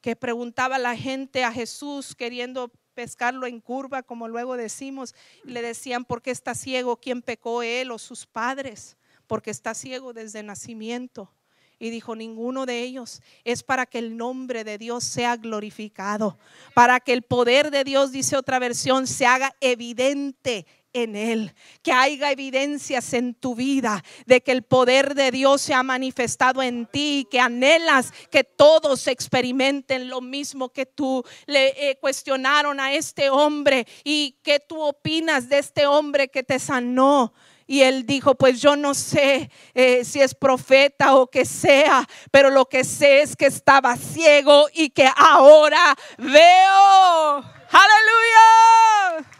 que 0.00 0.16
preguntaba 0.16 0.76
la 0.76 0.96
gente 0.96 1.44
a 1.44 1.52
Jesús 1.52 2.16
queriendo 2.16 2.72
pescarlo 2.94 3.46
en 3.46 3.60
curva, 3.60 4.02
como 4.02 4.26
luego 4.26 4.56
decimos, 4.56 5.14
le 5.44 5.62
decían, 5.62 6.04
¿por 6.04 6.20
qué 6.20 6.32
está 6.32 6.56
ciego? 6.56 6.96
¿Quién 6.96 7.22
pecó 7.22 7.62
él 7.62 7.92
o 7.92 7.98
sus 7.98 8.26
padres? 8.26 8.96
Porque 9.28 9.52
está 9.52 9.74
ciego 9.74 10.12
desde 10.12 10.42
nacimiento. 10.42 11.32
Y 11.78 11.90
dijo, 11.90 12.16
ninguno 12.16 12.66
de 12.66 12.82
ellos 12.82 13.22
es 13.44 13.62
para 13.62 13.86
que 13.86 14.00
el 14.00 14.16
nombre 14.16 14.64
de 14.64 14.76
Dios 14.76 15.04
sea 15.04 15.36
glorificado, 15.36 16.36
para 16.74 16.98
que 16.98 17.12
el 17.12 17.22
poder 17.22 17.70
de 17.70 17.84
Dios, 17.84 18.10
dice 18.10 18.36
otra 18.36 18.58
versión, 18.58 19.06
se 19.06 19.24
haga 19.24 19.54
evidente 19.60 20.66
en 20.92 21.16
Él, 21.16 21.54
que 21.82 21.92
haya 21.92 22.30
evidencias 22.30 23.12
en 23.12 23.34
tu 23.34 23.54
vida 23.54 24.02
de 24.26 24.40
que 24.42 24.52
el 24.52 24.62
poder 24.62 25.14
de 25.14 25.30
Dios 25.30 25.60
se 25.60 25.74
ha 25.74 25.82
manifestado 25.82 26.62
en 26.62 26.86
ti, 26.86 27.26
que 27.30 27.40
anhelas 27.40 28.12
que 28.30 28.44
todos 28.44 29.06
experimenten 29.06 30.08
lo 30.08 30.20
mismo 30.20 30.70
que 30.70 30.86
tú. 30.86 31.24
Le 31.46 31.90
eh, 31.90 31.98
cuestionaron 32.00 32.80
a 32.80 32.94
este 32.94 33.30
hombre 33.30 33.86
y 34.04 34.38
qué 34.42 34.60
tú 34.60 34.80
opinas 34.80 35.48
de 35.48 35.58
este 35.58 35.86
hombre 35.86 36.28
que 36.28 36.42
te 36.42 36.58
sanó. 36.58 37.32
Y 37.70 37.82
él 37.82 38.06
dijo, 38.06 38.34
pues 38.34 38.62
yo 38.62 38.76
no 38.76 38.94
sé 38.94 39.50
eh, 39.74 40.02
si 40.02 40.22
es 40.22 40.34
profeta 40.34 41.16
o 41.16 41.26
que 41.26 41.44
sea, 41.44 42.08
pero 42.30 42.48
lo 42.48 42.64
que 42.64 42.82
sé 42.82 43.20
es 43.20 43.36
que 43.36 43.44
estaba 43.44 43.94
ciego 43.96 44.68
y 44.72 44.88
que 44.88 45.06
ahora 45.14 45.94
veo. 46.16 47.44
Aleluya. 47.70 49.37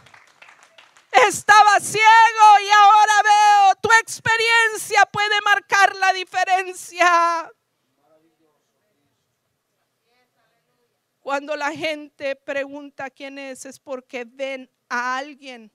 Estaba 1.10 1.80
ciego 1.80 2.60
y 2.64 2.70
ahora 2.70 3.22
veo. 3.22 3.74
Tu 3.82 3.88
experiencia 4.00 5.04
puede 5.12 5.40
marcar 5.42 5.96
la 5.96 6.12
diferencia. 6.12 7.52
Cuando 11.20 11.56
la 11.56 11.72
gente 11.72 12.36
pregunta 12.36 13.10
quién 13.10 13.38
es, 13.38 13.66
es 13.66 13.78
porque 13.78 14.24
ven 14.24 14.70
a 14.88 15.18
alguien, 15.18 15.70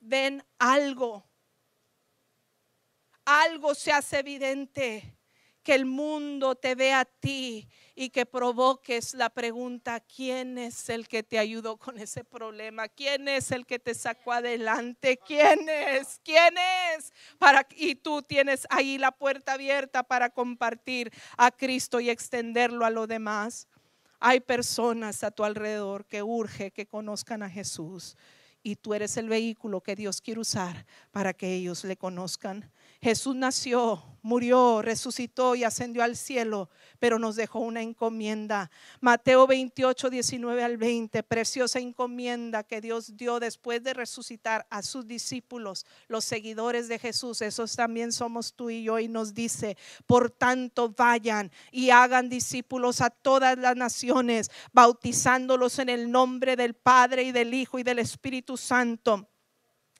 ven 0.00 0.44
algo. 0.58 1.24
Algo 3.24 3.74
se 3.74 3.92
hace 3.92 4.18
evidente 4.18 5.17
que 5.68 5.74
el 5.74 5.84
mundo 5.84 6.54
te 6.54 6.74
vea 6.74 7.00
a 7.00 7.04
ti 7.04 7.68
y 7.94 8.08
que 8.08 8.24
provoques 8.24 9.12
la 9.12 9.28
pregunta, 9.28 10.00
¿quién 10.00 10.56
es 10.56 10.88
el 10.88 11.06
que 11.06 11.22
te 11.22 11.38
ayudó 11.38 11.76
con 11.76 11.98
ese 11.98 12.24
problema? 12.24 12.88
¿Quién 12.88 13.28
es 13.28 13.52
el 13.52 13.66
que 13.66 13.78
te 13.78 13.92
sacó 13.92 14.32
adelante? 14.32 15.18
¿Quién 15.18 15.68
es? 15.68 16.22
¿Quién 16.24 16.54
es? 16.96 17.12
Para, 17.38 17.68
y 17.76 17.96
tú 17.96 18.22
tienes 18.22 18.66
ahí 18.70 18.96
la 18.96 19.12
puerta 19.12 19.52
abierta 19.52 20.02
para 20.04 20.30
compartir 20.30 21.12
a 21.36 21.50
Cristo 21.50 22.00
y 22.00 22.08
extenderlo 22.08 22.86
a 22.86 22.90
lo 22.90 23.06
demás. 23.06 23.68
Hay 24.20 24.40
personas 24.40 25.22
a 25.22 25.30
tu 25.30 25.44
alrededor 25.44 26.06
que 26.06 26.22
urge 26.22 26.70
que 26.70 26.86
conozcan 26.86 27.42
a 27.42 27.50
Jesús 27.50 28.16
y 28.62 28.76
tú 28.76 28.94
eres 28.94 29.18
el 29.18 29.28
vehículo 29.28 29.82
que 29.82 29.96
Dios 29.96 30.22
quiere 30.22 30.40
usar 30.40 30.86
para 31.10 31.34
que 31.34 31.52
ellos 31.52 31.84
le 31.84 31.98
conozcan. 31.98 32.72
Jesús 33.00 33.36
nació, 33.36 34.02
murió, 34.22 34.82
resucitó 34.82 35.54
y 35.54 35.64
ascendió 35.64 36.02
al 36.02 36.16
cielo, 36.16 36.68
pero 36.98 37.18
nos 37.18 37.36
dejó 37.36 37.60
una 37.60 37.80
encomienda. 37.80 38.70
Mateo 39.00 39.46
28, 39.46 40.10
19 40.10 40.64
al 40.64 40.76
20, 40.76 41.22
preciosa 41.22 41.78
encomienda 41.78 42.64
que 42.64 42.80
Dios 42.80 43.16
dio 43.16 43.38
después 43.38 43.82
de 43.84 43.94
resucitar 43.94 44.66
a 44.68 44.82
sus 44.82 45.06
discípulos, 45.06 45.86
los 46.08 46.24
seguidores 46.24 46.88
de 46.88 46.98
Jesús. 46.98 47.40
Esos 47.40 47.76
también 47.76 48.12
somos 48.12 48.54
tú 48.54 48.68
y 48.68 48.82
yo 48.82 48.98
y 48.98 49.08
nos 49.08 49.32
dice, 49.32 49.76
por 50.06 50.30
tanto 50.30 50.90
vayan 50.90 51.52
y 51.70 51.90
hagan 51.90 52.28
discípulos 52.28 53.00
a 53.00 53.10
todas 53.10 53.56
las 53.56 53.76
naciones, 53.76 54.50
bautizándolos 54.72 55.78
en 55.78 55.88
el 55.88 56.10
nombre 56.10 56.56
del 56.56 56.74
Padre 56.74 57.22
y 57.22 57.32
del 57.32 57.54
Hijo 57.54 57.78
y 57.78 57.84
del 57.84 58.00
Espíritu 58.00 58.56
Santo 58.56 59.28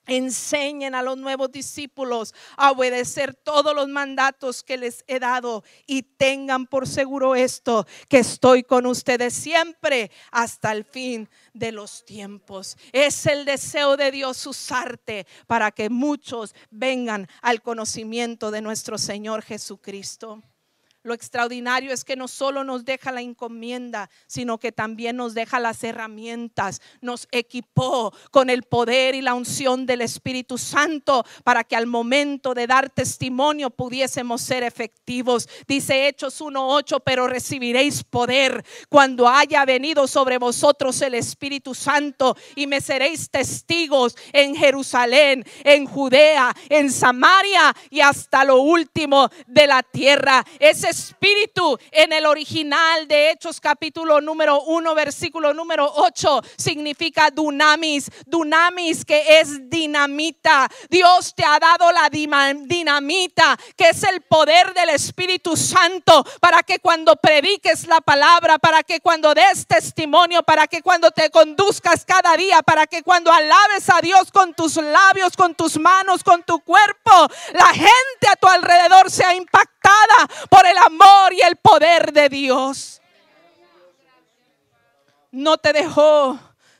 enseñen 0.09 0.97
a 0.97 1.03
los 1.03 1.17
nuevos 1.17 1.53
discípulos 1.53 2.35
a 2.57 2.73
obedecer 2.73 3.35
todos 3.35 3.75
los 3.75 3.89
mandatos 3.89 4.65
que 4.65 4.77
les 4.77 5.05
he 5.07 5.21
dado 5.21 5.63
y 5.87 6.03
tengan 6.03 6.67
por 6.67 6.89
seguro 6.89 7.37
esto, 7.37 7.87
que 8.09 8.19
estoy 8.19 8.65
con 8.65 8.87
ustedes 8.87 9.35
siempre 9.35 10.11
hasta 10.33 10.73
el 10.73 10.85
fin 10.85 11.29
de 11.55 11.71
los 11.71 12.05
tiempos. 12.05 12.77
Es 12.93 13.27
el 13.27 13.45
deseo 13.45 13.97
de 13.97 14.11
Dios 14.11 14.45
usarte 14.47 15.27
para 15.47 15.71
que 15.71 15.91
muchos 15.91 16.55
vengan 16.71 17.29
al 17.43 17.63
conocimiento 17.63 18.51
de 18.51 18.63
nuestro 18.63 18.99
Señor 18.99 19.43
Jesucristo. 19.43 20.43
Lo 21.09 21.15
extraordinario 21.15 21.91
es 21.91 22.05
que 22.05 22.17
no 22.17 22.29
solo 22.29 22.65
nos 22.65 22.85
deja 22.85 23.11
la 23.13 23.23
encomienda, 23.23 24.11
sino 24.27 24.59
que 24.59 24.73
también 24.73 25.17
nos 25.17 25.33
deja 25.33 25.59
las 25.59 25.83
herramientas, 25.83 26.83
nos 27.01 27.27
equipó 27.31 28.13
con 28.31 28.51
el 28.51 28.65
poder 28.65 29.15
y 29.15 29.23
la 29.23 29.33
unción 29.33 29.87
del 29.87 30.03
Espíritu 30.03 30.59
Santo 30.59 31.25
para 31.45 31.65
que 31.65 31.77
al 31.77 31.87
momento 31.87 32.53
de 32.53 32.67
dar 32.67 32.91
testimonio 32.91 33.71
pudiésemos 33.71 34.43
ser 34.43 34.65
efectivos. 34.65 35.49
Dice 35.67 36.09
Hechos 36.09 36.43
1.8, 36.43 37.01
pero 37.03 37.27
recibiréis 37.27 38.05
poder 38.05 38.63
cuando 38.91 39.29
haya 39.29 39.65
venido 39.65 40.07
sobre 40.07 40.37
vosotros 40.37 41.01
el 41.01 41.15
Espíritu 41.15 41.75
Santo 41.75 42.37
y 42.55 42.67
me 42.67 42.83
seréis 42.83 43.31
testigos 43.31 44.15
en 44.35 44.55
Jerusalén, 44.55 45.43
en 45.65 45.87
Judea, 45.87 46.55
en 46.69 46.93
Samaria 46.93 47.75
y 47.89 48.01
hasta 48.01 48.45
lo 48.45 48.61
último 48.61 49.31
de 49.47 49.67
la 49.67 49.83
tierra. 49.83 50.45
Ese 50.59 50.98
espíritu 50.99 51.79
en 51.91 52.13
el 52.13 52.27
original 52.27 53.07
de 53.07 53.31
Hechos 53.31 53.61
capítulo 53.61 54.21
número 54.21 54.63
1 54.63 54.95
versículo 54.95 55.55
número 55.55 55.91
8 55.95 56.43
significa 56.57 57.31
dunamis, 57.31 58.11
dunamis 58.27 59.05
que 59.05 59.41
es 59.41 59.71
dinamita. 59.71 60.69
Dios 60.91 61.35
te 61.35 61.45
ha 61.45 61.59
dado 61.59 61.91
la 61.93 62.09
dinamita 62.11 63.57
que 63.77 63.91
es 63.91 64.03
el 64.03 64.23
poder 64.23 64.75
del 64.75 64.91
Espíritu 64.91 65.57
Santo 65.57 66.25
para 66.41 66.63
que 66.63 66.79
cuando 66.81 67.17
prediques 67.17 67.87
la 67.87 68.01
palabra, 68.01 68.59
para 68.59 68.83
que 68.83 69.01
cuando 69.01 69.35
des 69.35 69.67
testimonio, 69.67 70.43
para 70.43 70.67
que 70.67 70.83
cuando 70.83 71.11
te 71.11 71.31
conduzcas 71.31 72.05
cada 72.05 72.37
día, 72.37 72.63
para 72.63 72.87
que 72.87 73.03
cuando 73.03 73.33
alabes 73.33 73.89
a 73.89 74.01
Dios 74.01 74.31
con 74.33 74.55
tus 74.55 74.77
labios, 74.77 75.37
con 75.37 75.55
tus 75.55 75.79
manos, 75.79 76.25
con 76.25 76.43
tu 76.43 76.61
cuerpo, 76.61 77.13
la 77.53 77.69
gente 77.69 78.29
a 78.31 78.37
tu 78.37 78.49
alrededor 78.49 79.11
sea 79.11 79.35
impactada 79.35 79.79
por 80.51 80.67
el 80.67 80.77
amor 80.89 81.33
y 81.33 81.41
el 81.43 81.57
poder 81.57 82.13
de 82.13 82.29
Dios. 82.29 83.01
No 85.31 85.59
te 85.59 85.73
dejó 85.73 86.39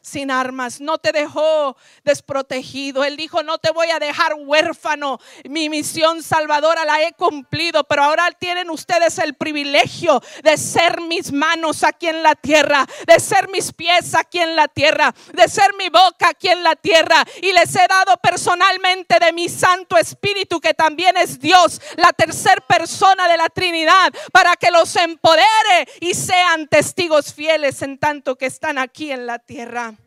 sin 0.09 0.31
armas, 0.31 0.81
no 0.81 0.99
te 0.99 1.13
dejó 1.13 1.77
desprotegido. 2.03 3.05
Él 3.05 3.17
dijo, 3.17 3.43
no 3.43 3.59
te 3.59 3.71
voy 3.71 3.91
a 3.91 3.99
dejar 3.99 4.35
huérfano. 4.35 5.21
Mi 5.45 5.69
misión 5.69 6.23
salvadora 6.23 6.85
la 6.85 7.03
he 7.03 7.13
cumplido, 7.13 7.85
pero 7.85 8.05
ahora 8.05 8.31
tienen 8.33 8.71
ustedes 8.71 9.19
el 9.19 9.35
privilegio 9.35 10.21
de 10.43 10.57
ser 10.57 11.01
mis 11.03 11.33
manos 11.33 11.85
aquí 11.85 12.09
en 12.09 12.23
la 12.23 12.35
tierra, 12.35 12.87
de 13.07 13.21
ser 13.21 13.49
mis 13.49 13.73
pies 13.73 14.15
aquí 14.15 14.39
en 14.41 14.57
la 14.57 14.69
tierra, 14.69 15.15
de 15.33 15.49
ser 15.49 15.75
mi 15.79 15.89
boca 15.89 16.31
aquí 16.31 16.49
en 16.49 16.63
la 16.63 16.75
tierra. 16.75 17.25
Y 17.43 17.53
les 17.53 17.75
he 17.77 17.87
dado 17.87 18.17
personalmente 18.17 19.19
de 19.19 19.33
mi 19.33 19.49
Santo 19.49 19.97
Espíritu, 19.97 20.61
que 20.61 20.75
también 20.75 21.17
es 21.17 21.39
Dios, 21.39 21.81
la 21.97 22.13
tercera 22.13 22.65
persona 22.67 23.29
de 23.29 23.37
la 23.37 23.49
Trinidad, 23.49 24.13
para 24.33 24.57
que 24.57 24.71
los 24.71 24.97
empodere 24.97 25.89
y 26.01 26.15
sean 26.15 26.67
testigos 26.69 27.35
fieles 27.35 27.83
en 27.83 27.99
tanto 27.99 28.37
que 28.37 28.47
están 28.47 28.79
aquí 28.79 29.13
en 29.13 29.27
la 29.27 29.39
tierra 29.39 29.98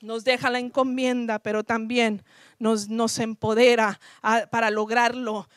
nos 0.00 0.24
deja 0.24 0.50
la 0.50 0.58
encomienda, 0.58 1.38
pero 1.38 1.64
también 1.64 2.24
nos, 2.58 2.88
nos 2.88 3.18
empodera 3.18 4.00
para 4.50 4.70
lograrlo 4.70 5.48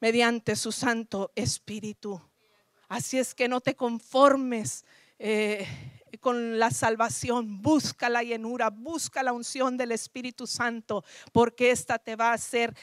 mediante 0.00 0.56
su 0.56 0.72
Santo 0.72 1.32
Espíritu. 1.34 2.20
Así 2.88 3.18
es 3.18 3.34
que 3.34 3.48
no 3.48 3.60
te 3.60 3.74
conformes 3.74 4.84
eh, 5.18 5.66
con 6.20 6.58
la 6.58 6.70
salvación, 6.70 7.62
busca 7.62 8.08
la 8.08 8.22
llenura, 8.22 8.70
busca 8.70 9.22
la 9.22 9.32
unción 9.32 9.76
del 9.76 9.92
Espíritu 9.92 10.46
Santo, 10.46 11.04
porque 11.32 11.70
esta 11.70 11.98
te 11.98 12.16
va 12.16 12.30
a 12.30 12.34
hacer 12.34 12.74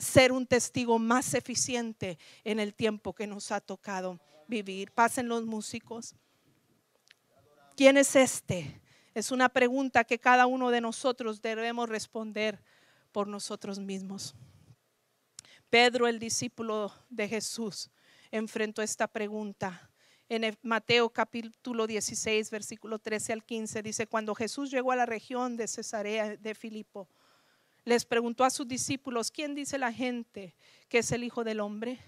ser 0.00 0.32
un 0.32 0.46
testigo 0.46 0.98
más 0.98 1.34
eficiente 1.34 2.18
en 2.44 2.60
el 2.60 2.74
tiempo 2.74 3.12
que 3.12 3.26
nos 3.26 3.50
ha 3.52 3.60
tocado 3.60 4.20
vivir. 4.46 4.92
Pasen 4.92 5.28
los 5.28 5.44
músicos. 5.44 6.14
¿Quién 7.76 7.96
es 7.96 8.14
este? 8.14 8.80
Es 9.14 9.30
una 9.30 9.48
pregunta 9.48 10.02
que 10.02 10.18
cada 10.18 10.46
uno 10.46 10.70
de 10.70 10.80
nosotros 10.80 11.40
debemos 11.40 11.88
responder 11.88 12.60
por 13.12 13.28
nosotros 13.28 13.78
mismos. 13.78 14.34
Pedro, 15.70 16.08
el 16.08 16.18
discípulo 16.18 16.92
de 17.08 17.28
Jesús, 17.28 17.90
enfrentó 18.32 18.82
esta 18.82 19.06
pregunta. 19.06 19.88
En 20.28 20.58
Mateo 20.62 21.10
capítulo 21.10 21.86
16, 21.86 22.50
versículo 22.50 22.98
13 22.98 23.34
al 23.34 23.44
15, 23.44 23.82
dice, 23.82 24.06
cuando 24.08 24.34
Jesús 24.34 24.72
llegó 24.72 24.90
a 24.90 24.96
la 24.96 25.06
región 25.06 25.56
de 25.56 25.68
Cesarea 25.68 26.36
de 26.36 26.54
Filipo, 26.56 27.08
les 27.84 28.04
preguntó 28.04 28.44
a 28.44 28.50
sus 28.50 28.66
discípulos, 28.66 29.30
¿quién 29.30 29.54
dice 29.54 29.78
la 29.78 29.92
gente 29.92 30.56
que 30.88 30.98
es 30.98 31.12
el 31.12 31.22
Hijo 31.22 31.44
del 31.44 31.60
Hombre? 31.60 32.00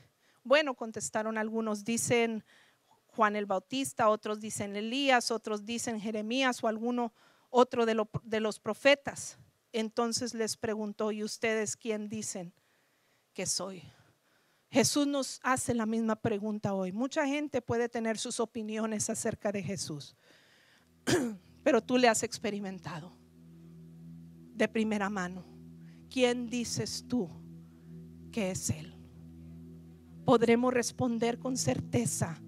Bueno, 0.43 0.75
contestaron 0.75 1.39
algunos, 1.39 1.85
dicen 1.85 2.45
Juan 3.17 3.35
el 3.35 3.47
Bautista, 3.47 4.11
otros 4.11 4.41
dicen 4.41 4.77
Elías, 4.77 5.31
otros 5.31 5.65
dicen 5.65 5.99
Jeremías 5.99 6.63
o 6.63 6.69
alguno 6.69 7.15
otro 7.49 7.87
de, 7.87 8.07
de 8.23 8.41
los 8.41 8.61
profetas. 8.61 9.39
Entonces 9.73 10.35
les 10.35 10.57
preguntó, 10.57 11.11
¿y 11.13 11.25
ustedes 11.25 11.77
quién 11.77 12.09
dicen 12.09 12.53
que 13.33 13.47
soy? 13.47 13.83
Jesús 14.69 15.07
nos 15.07 15.41
hace 15.43 15.73
la 15.73 15.87
misma 15.87 16.17
pregunta 16.17 16.75
hoy. 16.75 16.93
Mucha 16.93 17.27
gente 17.27 17.63
puede 17.63 17.89
tener 17.89 18.19
sus 18.19 18.39
opiniones 18.41 19.09
acerca 19.09 19.51
de 19.51 19.63
Jesús, 19.63 20.15
pero 21.65 21.81
tú 21.81 21.97
le 21.97 22.09
has 22.09 22.23
experimentado 22.23 23.17
de 24.55 24.69
primera 24.69 25.09
mano. 25.09 25.45
¿Quién 26.11 26.49
dices 26.49 27.05
tú 27.09 27.31
que 28.31 28.51
es 28.51 28.69
Él? 28.69 28.95
Podremos 30.27 30.75
responder 30.75 31.39
con 31.39 31.57
certeza 31.57 32.43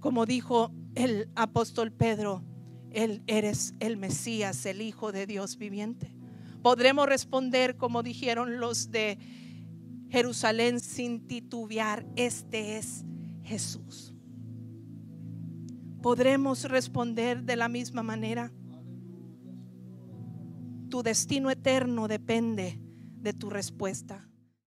como 0.00 0.26
dijo 0.26 0.72
el 0.94 1.30
apóstol 1.34 1.92
Pedro, 1.92 2.42
Él 2.90 3.22
eres 3.26 3.74
el 3.80 3.96
Mesías, 3.96 4.64
el 4.66 4.80
Hijo 4.80 5.12
de 5.12 5.26
Dios 5.26 5.58
viviente. 5.58 6.14
Podremos 6.62 7.08
responder 7.08 7.76
como 7.76 8.02
dijeron 8.02 8.60
los 8.60 8.90
de 8.90 9.18
Jerusalén 10.10 10.80
sin 10.80 11.26
titubear, 11.26 12.06
este 12.16 12.78
es 12.78 13.04
Jesús. 13.42 14.14
Podremos 16.02 16.64
responder 16.64 17.42
de 17.42 17.56
la 17.56 17.68
misma 17.68 18.02
manera. 18.02 18.52
Tu 20.88 21.02
destino 21.02 21.50
eterno 21.50 22.08
depende 22.08 22.80
de 23.20 23.32
tu 23.32 23.50
respuesta. 23.50 24.27